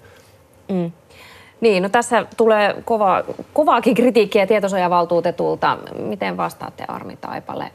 Mm. 0.69 0.91
Niin, 1.61 1.83
no 1.83 1.89
tässä 1.89 2.25
tulee 2.37 2.81
kova, 2.85 3.23
kovaakin 3.53 3.95
kritiikkiä 3.95 4.47
tietosuojavaltuutetulta. 4.47 5.77
Miten 5.99 6.37
vastaatte 6.37 6.85
Armi 6.87 7.17
Taipale? 7.17 7.71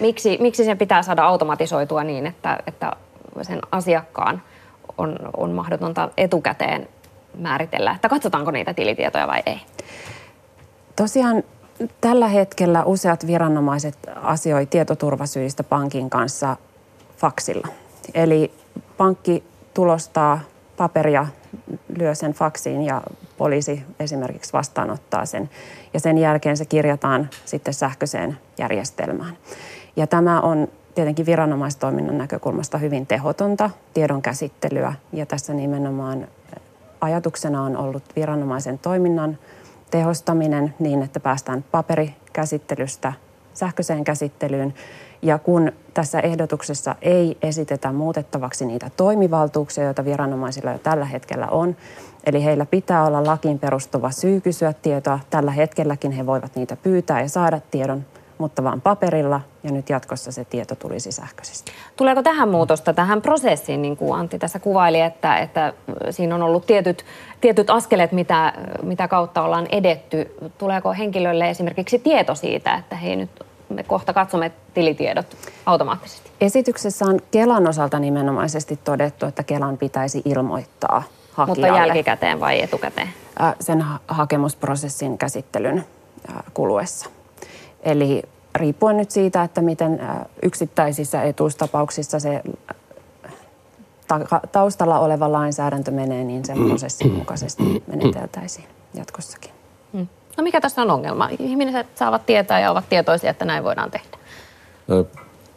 Miksi, 0.00 0.38
miksi 0.40 0.64
sen 0.64 0.78
pitää 0.78 1.02
saada 1.02 1.24
automatisoitua 1.24 2.04
niin, 2.04 2.26
että, 2.26 2.58
että 2.66 2.92
sen 3.42 3.60
asiakkaan 3.72 4.42
on, 4.98 5.18
on 5.36 5.50
mahdotonta 5.50 6.08
etukäteen 6.16 6.88
määritellä, 7.38 7.92
että 7.94 8.08
katsotaanko 8.08 8.50
niitä 8.50 8.74
tilitietoja 8.74 9.26
vai 9.26 9.42
ei? 9.46 9.60
Tosiaan 10.96 11.42
tällä 12.00 12.28
hetkellä 12.28 12.84
useat 12.84 13.26
viranomaiset 13.26 13.98
asioi 14.22 14.66
tietoturvasyistä 14.66 15.62
pankin 15.62 16.10
kanssa 16.10 16.56
faksilla. 17.16 17.68
Eli 18.14 18.52
pankki 18.96 19.44
tulostaa 19.74 20.40
paperia, 20.76 21.26
lyö 21.96 22.14
sen 22.14 22.32
faksiin 22.32 22.82
ja 22.82 23.02
poliisi 23.38 23.82
esimerkiksi 24.00 24.52
vastaanottaa 24.52 25.26
sen. 25.26 25.50
Ja 25.94 26.00
sen 26.00 26.18
jälkeen 26.18 26.56
se 26.56 26.64
kirjataan 26.64 27.30
sitten 27.44 27.74
sähköiseen 27.74 28.38
järjestelmään. 28.58 29.36
Ja 29.96 30.06
tämä 30.06 30.40
on 30.40 30.68
tietenkin 30.94 31.26
viranomaistoiminnan 31.26 32.18
näkökulmasta 32.18 32.78
hyvin 32.78 33.06
tehotonta 33.06 33.70
tiedon 33.94 34.22
käsittelyä. 34.22 34.94
Ja 35.12 35.26
tässä 35.26 35.54
nimenomaan 35.54 36.28
ajatuksena 37.00 37.62
on 37.62 37.76
ollut 37.76 38.04
viranomaisen 38.16 38.78
toiminnan 38.78 39.38
tehostaminen 39.90 40.74
niin, 40.78 41.02
että 41.02 41.20
päästään 41.20 41.64
paperikäsittelystä 41.70 43.12
sähköiseen 43.54 44.04
käsittelyyn. 44.04 44.74
Ja 45.22 45.38
kun 45.38 45.72
tässä 45.94 46.20
ehdotuksessa 46.20 46.94
ei 47.02 47.38
esitetä 47.42 47.92
muutettavaksi 47.92 48.66
niitä 48.66 48.90
toimivaltuuksia, 48.96 49.84
joita 49.84 50.04
viranomaisilla 50.04 50.72
jo 50.72 50.78
tällä 50.78 51.04
hetkellä 51.04 51.46
on, 51.46 51.76
eli 52.24 52.44
heillä 52.44 52.66
pitää 52.66 53.04
olla 53.04 53.26
lakiin 53.26 53.58
perustuva 53.58 54.10
syy 54.10 54.40
kysyä 54.40 54.72
tietoa. 54.72 55.20
Tällä 55.30 55.50
hetkelläkin 55.50 56.12
he 56.12 56.26
voivat 56.26 56.56
niitä 56.56 56.76
pyytää 56.76 57.20
ja 57.20 57.28
saada 57.28 57.60
tiedon 57.70 58.04
mutta 58.42 58.64
vaan 58.64 58.80
paperilla 58.80 59.40
ja 59.62 59.72
nyt 59.72 59.90
jatkossa 59.90 60.32
se 60.32 60.44
tieto 60.44 60.74
tulisi 60.74 61.12
sähköisesti. 61.12 61.72
Tuleeko 61.96 62.22
tähän 62.22 62.48
muutosta 62.48 62.92
tähän 62.92 63.22
prosessiin, 63.22 63.82
niin 63.82 63.96
kuin 63.96 64.14
Antti 64.14 64.38
tässä 64.38 64.58
kuvaili, 64.58 65.00
että, 65.00 65.38
että 65.38 65.72
siinä 66.10 66.34
on 66.34 66.42
ollut 66.42 66.66
tietyt, 66.66 67.04
tietyt 67.40 67.70
askeleet, 67.70 68.12
mitä, 68.12 68.52
mitä 68.82 69.08
kautta 69.08 69.42
ollaan 69.42 69.66
edetty. 69.72 70.36
Tuleeko 70.58 70.92
henkilölle 70.92 71.50
esimerkiksi 71.50 71.98
tieto 71.98 72.34
siitä, 72.34 72.74
että 72.74 72.96
hei 72.96 73.16
nyt 73.16 73.30
me 73.72 73.82
kohta 73.82 74.12
katsomme 74.12 74.52
tilitiedot 74.74 75.36
automaattisesti? 75.66 76.30
Esityksessä 76.40 77.04
on 77.04 77.20
Kelan 77.30 77.68
osalta 77.68 77.98
nimenomaisesti 77.98 78.78
todettu, 78.84 79.26
että 79.26 79.42
Kelan 79.42 79.78
pitäisi 79.78 80.22
ilmoittaa 80.24 81.02
hakijalle. 81.32 81.70
Mutta 81.70 81.78
jälkikäteen 81.78 82.40
vai 82.40 82.62
etukäteen? 82.62 83.08
Sen 83.60 83.84
hakemusprosessin 84.08 85.18
käsittelyn 85.18 85.84
kuluessa. 86.54 87.10
Eli 87.82 88.22
riippuen 88.54 88.96
nyt 88.96 89.10
siitä, 89.10 89.42
että 89.42 89.60
miten 89.60 90.00
yksittäisissä 90.42 91.22
etuustapauksissa 91.22 92.20
se 92.20 92.42
taustalla 94.52 94.98
oleva 94.98 95.32
lainsäädäntö 95.32 95.90
menee, 95.90 96.24
niin 96.24 96.44
sen 96.44 96.58
prosessin 96.68 97.12
mukaisesti 97.12 97.82
meneteltäisiin 97.86 98.68
jatkossakin. 98.94 99.51
No 100.36 100.42
mikä 100.42 100.60
tässä 100.60 100.82
on 100.82 100.90
ongelma? 100.90 101.28
Ihmiset 101.38 101.86
saavat 101.94 102.26
tietää 102.26 102.60
ja 102.60 102.70
ovat 102.70 102.88
tietoisia, 102.88 103.30
että 103.30 103.44
näin 103.44 103.64
voidaan 103.64 103.90
tehdä. 103.90 104.18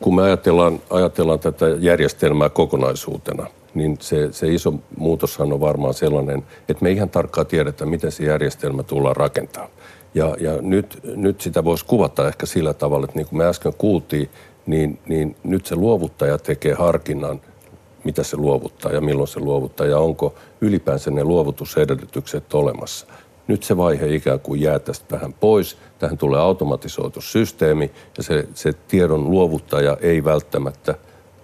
Kun 0.01 0.15
me 0.15 0.21
ajatellaan, 0.21 0.79
ajatellaan 0.89 1.39
tätä 1.39 1.65
järjestelmää 1.79 2.49
kokonaisuutena, 2.49 3.47
niin 3.73 3.97
se, 4.01 4.33
se 4.33 4.47
iso 4.47 4.73
muutoshan 4.97 5.53
on 5.53 5.61
varmaan 5.61 5.93
sellainen, 5.93 6.43
että 6.69 6.83
me 6.83 6.91
ihan 6.91 7.09
tarkkaan 7.09 7.47
tiedetä, 7.47 7.85
miten 7.85 8.11
se 8.11 8.23
järjestelmä 8.23 8.83
tullaan 8.83 9.15
rakentamaan. 9.15 9.71
Ja, 10.15 10.35
ja 10.39 10.51
nyt, 10.61 10.99
nyt 11.03 11.41
sitä 11.41 11.63
voisi 11.63 11.85
kuvata 11.85 12.27
ehkä 12.27 12.45
sillä 12.45 12.73
tavalla, 12.73 13.05
että 13.05 13.17
niin 13.17 13.27
kuin 13.27 13.37
me 13.37 13.45
äsken 13.45 13.73
kuultiin, 13.77 14.29
niin, 14.65 14.99
niin 15.07 15.35
nyt 15.43 15.65
se 15.65 15.75
luovuttaja 15.75 16.37
tekee 16.37 16.73
harkinnan, 16.73 17.41
mitä 18.03 18.23
se 18.23 18.37
luovuttaa 18.37 18.91
ja 18.91 19.01
milloin 19.01 19.27
se 19.27 19.39
luovuttaa 19.39 19.87
ja 19.87 19.99
onko 19.99 20.35
ylipäänsä 20.61 21.11
ne 21.11 21.23
luovutusedellytykset 21.23 22.53
olemassa. 22.53 23.07
Nyt 23.47 23.63
se 23.63 23.77
vaihe 23.77 24.15
ikään 24.15 24.39
kuin 24.39 24.61
jää 24.61 24.79
tästä 24.79 25.15
vähän 25.15 25.33
pois. 25.33 25.77
Tähän 25.99 26.17
tulee 26.17 26.39
automatisoitu 26.39 27.21
systeemi 27.21 27.91
ja 28.17 28.23
se, 28.23 28.47
se 28.53 28.73
tiedon 28.73 29.31
luovuttaja 29.31 29.97
ei 30.01 30.23
välttämättä 30.23 30.95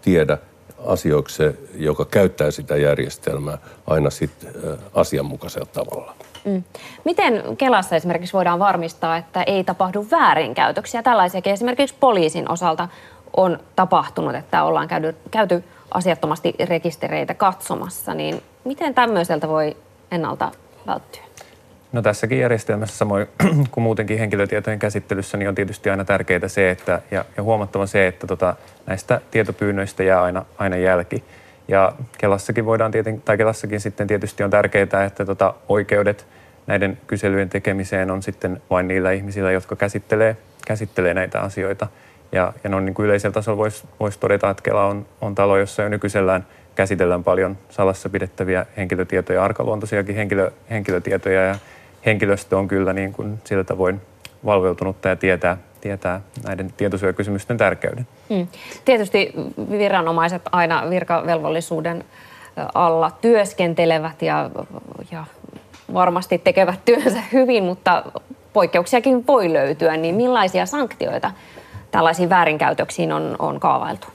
tiedä 0.01 0.37
asioiksi, 0.85 1.43
joka 1.75 2.05
käyttää 2.05 2.51
sitä 2.51 2.77
järjestelmää 2.77 3.57
aina 3.87 4.09
sitten 4.09 4.53
asianmukaisella 4.93 5.65
tavalla. 5.65 6.15
Mm. 6.45 6.63
Miten 7.05 7.57
Kelassa 7.57 7.95
esimerkiksi 7.95 8.33
voidaan 8.33 8.59
varmistaa, 8.59 9.17
että 9.17 9.43
ei 9.43 9.63
tapahdu 9.63 10.07
väärinkäytöksiä? 10.11 11.03
Tällaisiakin 11.03 11.53
esimerkiksi 11.53 11.95
poliisin 11.99 12.51
osalta 12.51 12.87
on 13.37 13.59
tapahtunut, 13.75 14.35
että 14.35 14.63
ollaan 14.63 14.87
käyty, 14.87 15.15
käyty 15.31 15.63
asiattomasti 15.91 16.53
rekistereitä 16.65 17.33
katsomassa, 17.33 18.13
niin 18.13 18.41
miten 18.63 18.93
tämmöiseltä 18.93 19.47
voi 19.47 19.77
ennalta 20.11 20.51
välttyä? 20.87 21.21
No 21.91 22.01
tässäkin 22.01 22.39
järjestelmässä 22.39 22.97
samoin 22.97 23.27
kuin 23.71 23.83
muutenkin 23.83 24.19
henkilötietojen 24.19 24.79
käsittelyssä, 24.79 25.37
niin 25.37 25.49
on 25.49 25.55
tietysti 25.55 25.89
aina 25.89 26.05
tärkeää 26.05 26.47
se, 26.47 26.69
että, 26.69 27.01
ja, 27.11 27.25
ja 27.37 27.43
huomattava 27.43 27.85
se, 27.85 28.07
että 28.07 28.27
tota, 28.27 28.55
näistä 28.85 29.21
tietopyynnöistä 29.31 30.03
jää 30.03 30.21
aina, 30.21 30.45
aina 30.57 30.77
jälki. 30.77 31.23
Ja 31.67 31.93
Kelassakin 32.17 32.65
voidaan 32.65 32.91
tieten, 32.91 33.21
tai 33.21 33.37
Kelassakin 33.37 33.79
sitten 33.79 34.07
tietysti 34.07 34.43
on 34.43 34.49
tärkeää, 34.49 35.05
että 35.05 35.25
tota 35.25 35.53
oikeudet 35.69 36.27
näiden 36.67 36.97
kyselyjen 37.07 37.49
tekemiseen 37.49 38.11
on 38.11 38.23
sitten 38.23 38.61
vain 38.69 38.87
niillä 38.87 39.11
ihmisillä, 39.11 39.51
jotka 39.51 39.75
käsittelee, 39.75 40.37
käsittelee 40.67 41.13
näitä 41.13 41.41
asioita. 41.41 41.87
Ja, 42.31 42.53
ja 42.63 42.69
noin 42.69 42.85
niin 42.85 42.93
kuin 42.93 43.05
yleisellä 43.05 43.33
tasolla 43.33 43.57
voisi 43.57 43.87
vois 43.99 44.17
todeta, 44.17 44.49
että 44.49 44.63
Kela 44.63 44.85
on, 44.85 45.05
on 45.21 45.35
talo, 45.35 45.57
jossa 45.57 45.83
jo 45.83 45.89
nykyisellään 45.89 46.45
käsitellään 46.75 47.23
paljon 47.23 47.57
salassa 47.69 48.09
pidettäviä 48.09 48.65
henkilötietoja, 48.77 49.43
arkaluontoisiakin 49.43 50.15
henkilö, 50.15 50.51
henkilötietoja 50.69 51.45
ja 51.45 51.55
henkilöstö 52.05 52.57
on 52.57 52.67
kyllä 52.67 52.93
niin 52.93 53.13
kuin 53.13 53.39
sillä 53.43 53.63
tavoin 53.63 54.01
valveutunutta 54.45 55.07
ja 55.09 55.15
tietää, 55.15 55.57
tietää 55.81 56.21
näiden 56.43 56.73
tietosuojakysymysten 56.77 57.57
tärkeyden. 57.57 58.07
Mm. 58.29 58.47
Tietysti 58.85 59.33
viranomaiset 59.71 60.41
aina 60.51 60.89
virkavelvollisuuden 60.89 62.03
alla 62.73 63.11
työskentelevät 63.21 64.21
ja, 64.21 64.49
ja 65.11 65.25
varmasti 65.93 66.37
tekevät 66.37 66.85
työnsä 66.85 67.21
hyvin, 67.33 67.63
mutta 67.63 68.03
poikkeuksiakin 68.53 69.27
voi 69.27 69.53
löytyä, 69.53 69.97
niin 69.97 70.15
millaisia 70.15 70.65
sanktioita 70.65 71.31
tällaisiin 71.91 72.29
väärinkäytöksiin 72.29 73.13
on, 73.13 73.35
on 73.39 73.59
kaavailtu? 73.59 74.07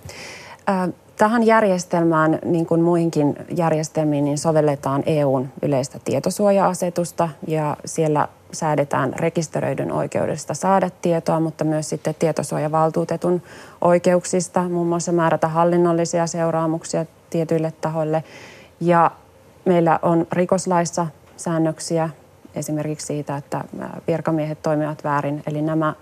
Tähän 1.16 1.42
järjestelmään, 1.42 2.38
niin 2.44 2.66
kuin 2.66 2.80
muihinkin 2.80 3.36
järjestelmiin, 3.56 4.24
niin 4.24 4.38
sovelletaan 4.38 5.02
EUn 5.06 5.48
yleistä 5.62 5.98
tietosuoja-asetusta 6.04 7.28
ja 7.46 7.76
siellä 7.84 8.28
säädetään 8.52 9.12
rekisteröidyn 9.16 9.92
oikeudesta 9.92 10.54
saada 10.54 10.90
tietoa, 11.02 11.40
mutta 11.40 11.64
myös 11.64 11.88
sitten 11.88 12.14
tietosuojavaltuutetun 12.18 13.42
oikeuksista, 13.80 14.62
muun 14.68 14.86
muassa 14.86 15.12
määrätä 15.12 15.48
hallinnollisia 15.48 16.26
seuraamuksia 16.26 17.06
tietyille 17.30 17.72
tahoille. 17.80 18.24
Ja 18.80 19.10
meillä 19.64 19.98
on 20.02 20.26
rikoslaissa 20.32 21.06
säännöksiä 21.36 22.10
esimerkiksi 22.54 23.06
siitä, 23.06 23.36
että 23.36 23.64
virkamiehet 24.06 24.62
toimivat 24.62 25.04
väärin. 25.04 25.42
Eli 25.46 25.62
nämä 25.62 25.94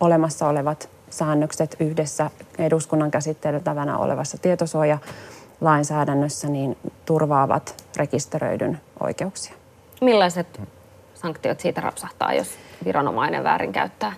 olemassa 0.00 0.48
olevat 0.48 0.95
säännökset 1.10 1.76
yhdessä 1.80 2.30
eduskunnan 2.58 3.10
käsiteltävänä 3.10 3.98
olevassa 3.98 4.38
tietosuojalainsäädännössä 4.38 6.48
niin 6.48 6.76
turvaavat 7.04 7.84
rekisteröidyn 7.96 8.80
oikeuksia. 9.00 9.54
Millaiset 10.00 10.60
sanktiot 11.14 11.60
siitä 11.60 11.80
rapsahtaa, 11.80 12.34
jos 12.34 12.48
viranomainen 12.84 13.44
väärinkäyttää 13.44 14.12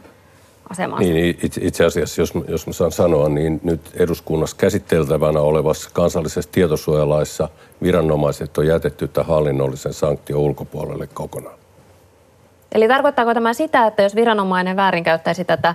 asemaa? 0.70 0.98
Niin, 0.98 1.38
itse, 1.42 1.60
itse 1.64 1.84
asiassa, 1.84 2.22
jos, 2.22 2.32
jos 2.48 2.66
mä 2.66 2.72
saan 2.72 2.92
sanoa, 2.92 3.28
niin 3.28 3.60
nyt 3.62 3.80
eduskunnassa 3.94 4.56
käsiteltävänä 4.56 5.40
olevassa 5.40 5.90
kansallisessa 5.92 6.50
tietosuojalaissa 6.52 7.48
viranomaiset 7.82 8.58
on 8.58 8.66
jätetty 8.66 9.08
tämän 9.08 9.26
hallinnollisen 9.26 9.92
sanktion 9.92 10.40
ulkopuolelle 10.40 11.06
kokonaan. 11.06 11.57
Eli 12.72 12.88
tarkoittaako 12.88 13.34
tämä 13.34 13.52
sitä, 13.52 13.86
että 13.86 14.02
jos 14.02 14.16
viranomainen 14.16 14.76
väärinkäyttäisi 14.76 15.44
tätä 15.44 15.74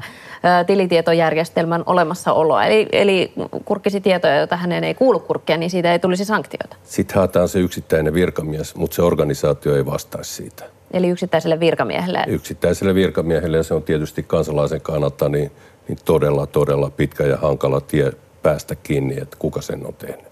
tilitietojärjestelmän 0.67 1.83
olemassaoloa, 1.85 2.65
eli, 2.65 2.87
eli 2.91 3.33
kurkkisi 3.65 4.01
tietoja, 4.01 4.37
joita 4.37 4.57
hänen 4.57 4.83
ei 4.83 4.93
kuulu 4.93 5.19
kurkkia, 5.19 5.57
niin 5.57 5.69
siitä 5.69 5.91
ei 5.91 5.99
tulisi 5.99 6.25
sanktioita? 6.25 6.75
Sitten 6.83 7.15
haetaan 7.15 7.49
se 7.49 7.59
yksittäinen 7.59 8.13
virkamies, 8.13 8.75
mutta 8.75 8.95
se 8.95 9.01
organisaatio 9.01 9.75
ei 9.75 9.85
vastaisi 9.85 10.33
siitä. 10.33 10.63
Eli 10.91 11.09
yksittäiselle 11.09 11.59
virkamiehelle? 11.59 12.23
Yksittäiselle 12.27 12.95
virkamiehelle, 12.95 13.57
ja 13.57 13.63
se 13.63 13.73
on 13.73 13.83
tietysti 13.83 14.23
kansalaisen 14.23 14.81
kannalta 14.81 15.29
niin, 15.29 15.51
niin 15.87 15.97
todella, 16.05 16.47
todella 16.47 16.89
pitkä 16.89 17.23
ja 17.23 17.37
hankala 17.37 17.81
tie 17.81 18.11
päästä 18.43 18.75
kiinni, 18.75 19.17
että 19.21 19.37
kuka 19.39 19.61
sen 19.61 19.85
on 19.85 19.93
tehnyt. 19.93 20.27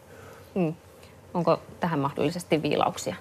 Hmm. 0.55 0.73
Onko 1.33 1.59
tähän 1.79 1.99
mahdollisesti 1.99 2.61
viilauksia? 2.61 3.15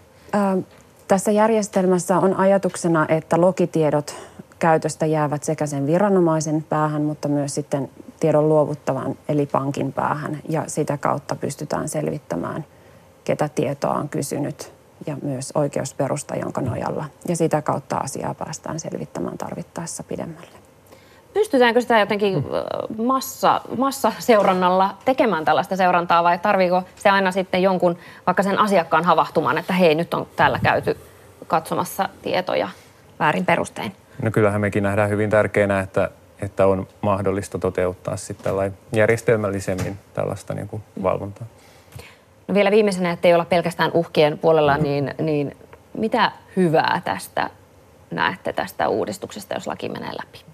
Tässä 1.11 1.31
järjestelmässä 1.31 2.19
on 2.19 2.35
ajatuksena, 2.35 3.07
että 3.09 3.41
lokitiedot 3.41 4.17
käytöstä 4.59 5.07
jäävät 5.07 5.45
sekä 5.45 5.67
sen 5.67 5.87
viranomaisen 5.87 6.67
päähän, 6.69 7.03
mutta 7.03 7.29
myös 7.29 7.55
sitten 7.55 7.91
tiedon 8.21 8.49
luovuttavan 8.49 9.19
eli 9.29 9.47
pankin 9.47 9.93
päähän. 9.93 10.39
Ja 10.49 10.65
sitä 10.67 10.99
kautta 10.99 11.35
pystytään 11.35 11.89
selvittämään, 11.89 12.65
ketä 13.25 13.49
tietoa 13.49 13.95
on 13.95 14.09
kysynyt 14.09 14.73
ja 15.07 15.17
myös 15.23 15.53
oikeusperusta, 15.55 16.37
jonka 16.37 16.61
nojalla. 16.61 17.05
Ja 17.29 17.37
sitä 17.37 17.63
kautta 17.63 17.97
asiaa 17.97 18.35
päästään 18.35 18.81
selvittämään 18.81 19.39
tarvittaessa 19.39 20.03
pidemmälle. 20.03 20.60
Pystytäänkö 21.35 21.81
sitä 21.81 21.99
jotenkin 21.99 22.45
massa, 22.99 23.61
massaseurannalla 23.79 24.95
tekemään 25.05 25.45
tällaista 25.45 25.77
seurantaa 25.77 26.25
vai 26.25 26.39
tarviiko 26.39 26.83
se 26.97 27.11
aina 27.11 27.33
sitten 27.33 27.63
jonkun 27.63 27.97
vaikka 28.27 28.43
sen 28.43 28.59
asiakkaan 28.59 29.05
havahtumaan, 29.05 29.59
että 29.59 29.73
hei 29.73 29.95
nyt 29.95 30.15
on 30.15 30.27
täällä 30.37 30.61
käyty 30.63 30.97
katsomassa 31.47 32.09
tietoja 32.23 32.69
väärin 33.19 33.47
perustein? 33.47 33.93
No 34.23 34.31
kyllähän 34.31 34.61
mekin 34.61 34.83
nähdään 34.83 35.11
hyvin 35.11 35.31
tärkeänä, 35.31 35.81
että, 35.81 36.11
että 36.43 36.67
on 36.67 36.89
mahdollista 37.01 37.59
toteuttaa 37.59 38.17
sitten 38.17 38.55
järjestelmällisemmin 38.93 39.99
tällaista 40.15 40.55
niin 40.55 40.69
kuin 40.69 40.83
valvontaa. 41.03 41.47
No 42.49 42.55
vielä 42.55 42.71
viimeisenä, 42.71 43.11
että 43.11 43.29
ei 43.29 43.35
olla 43.35 43.45
pelkästään 43.45 43.91
uhkien 43.95 44.39
puolella, 44.39 44.77
niin, 44.77 45.15
niin 45.19 45.57
mitä 45.95 46.33
hyvää 46.57 47.03
tästä 47.05 47.51
näette 48.11 48.53
tästä 48.53 48.89
uudistuksesta, 48.89 49.55
jos 49.55 49.67
laki 49.67 49.89
menee 49.89 50.11
läpi? 50.13 50.45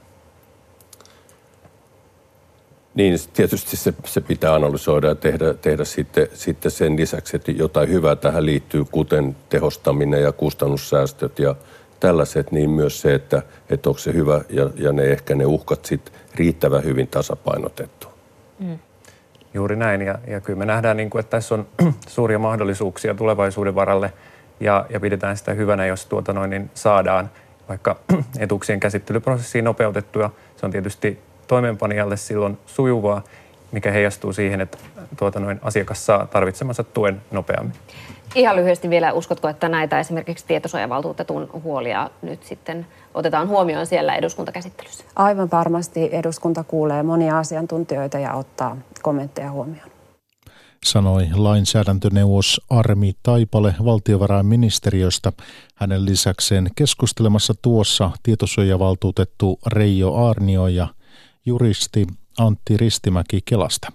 Niin, 2.97 3.19
tietysti 3.33 3.77
se, 3.77 3.95
se 4.05 4.21
pitää 4.21 4.55
analysoida 4.55 5.09
ja 5.09 5.15
tehdä, 5.15 5.55
tehdä 5.55 5.85
sitten, 5.85 6.29
sitten 6.33 6.71
sen 6.71 6.97
lisäksi, 6.97 7.37
että 7.37 7.53
jotain 7.53 7.89
hyvää 7.89 8.17
tähän 8.17 8.47
liittyy, 8.47 8.85
kuten 8.85 9.37
tehostaminen 9.49 10.23
ja 10.23 10.33
kustannussäästöt 10.33 11.39
ja 11.39 11.55
tällaiset, 12.01 12.53
niin 12.53 12.71
myös 12.71 13.01
se, 13.01 13.15
että, 13.15 13.43
että 13.71 13.89
onko 13.89 13.99
se 13.99 14.13
hyvä 14.13 14.41
ja, 14.49 14.71
ja 14.77 14.93
ne 14.93 15.03
ehkä 15.03 15.35
ne 15.35 15.47
uhkat 15.47 15.85
sitten 15.85 16.15
riittävän 16.35 16.85
hyvin 16.85 17.09
tasapainotettu. 17.09 18.09
Mm. 18.59 18.79
Juuri 19.55 19.77
näin, 19.77 20.03
ja, 20.03 20.19
ja 20.27 20.41
kyllä 20.41 20.59
me 20.59 20.67
nähdään, 20.67 20.97
niin 20.97 21.11
kuin, 21.11 21.21
että 21.21 21.31
tässä 21.31 21.55
on 21.55 21.67
suuria 22.09 22.39
mahdollisuuksia 22.39 23.15
tulevaisuuden 23.15 23.75
varalle, 23.75 24.13
ja, 24.61 24.87
ja 24.91 25.01
pidetään 25.01 25.37
sitä 25.37 25.55
hyvänä, 25.55 25.87
jos 25.87 26.07
tuota 26.07 26.33
noin, 26.33 26.51
niin 26.51 26.71
saadaan 26.75 27.31
vaikka 27.69 27.97
etuuksien 28.39 28.81
käsittelyprosessiin 28.81 29.65
nopeutettua. 29.65 30.35
Se 30.57 30.67
on 30.67 30.73
tietysti 30.73 31.19
toimeenpanijalle 31.47 32.17
silloin 32.17 32.59
sujuvaa, 32.67 33.23
mikä 33.73 33.91
heijastuu 33.91 34.33
siihen, 34.33 34.61
että 34.61 34.79
tuota 35.19 35.41
noin, 35.41 35.61
asiakas 35.63 36.07
saa 36.07 36.27
tarvitsemansa 36.27 36.85
tuen 36.85 37.23
nopeammin. 37.31 37.75
Ihan 38.35 38.57
lyhyesti 38.57 38.91
vielä, 38.91 39.13
uskotko, 39.13 39.49
että 39.49 39.69
näitä 39.69 40.01
esimerkiksi 40.01 40.47
tietosuojavaltuutetun 40.47 41.51
huolia 41.63 42.11
nyt 42.23 42.43
sitten 42.43 42.87
otetaan 43.15 43.49
huomioon 43.49 43.87
siellä 43.87 44.15
eduskuntakäsittelyssä? 44.15 45.05
Aivan 45.17 45.49
varmasti 45.53 46.09
eduskunta 46.13 46.65
kuulee 46.65 47.03
monia 47.03 47.39
asiantuntijoita 47.39 48.19
ja 48.19 48.35
ottaa 48.35 48.77
kommentteja 49.03 49.51
huomioon. 49.51 49.91
Sanoi 50.85 51.29
lainsäädäntöneuvos 51.35 52.61
Armi 52.71 53.13
Taipale 53.23 53.75
valtiovarainministeriöstä. 53.85 55.33
Hänen 55.75 56.05
lisäkseen 56.05 56.69
keskustelemassa 56.77 57.55
tuossa 57.63 58.11
tietosuojavaltuutettu 58.23 59.59
Reijo 59.67 60.29
Arnio 60.29 60.67
ja 60.67 60.87
juristi 61.47 62.07
Antti 62.39 62.77
Ristimäki 62.77 63.41
Kelasta. 63.45 63.93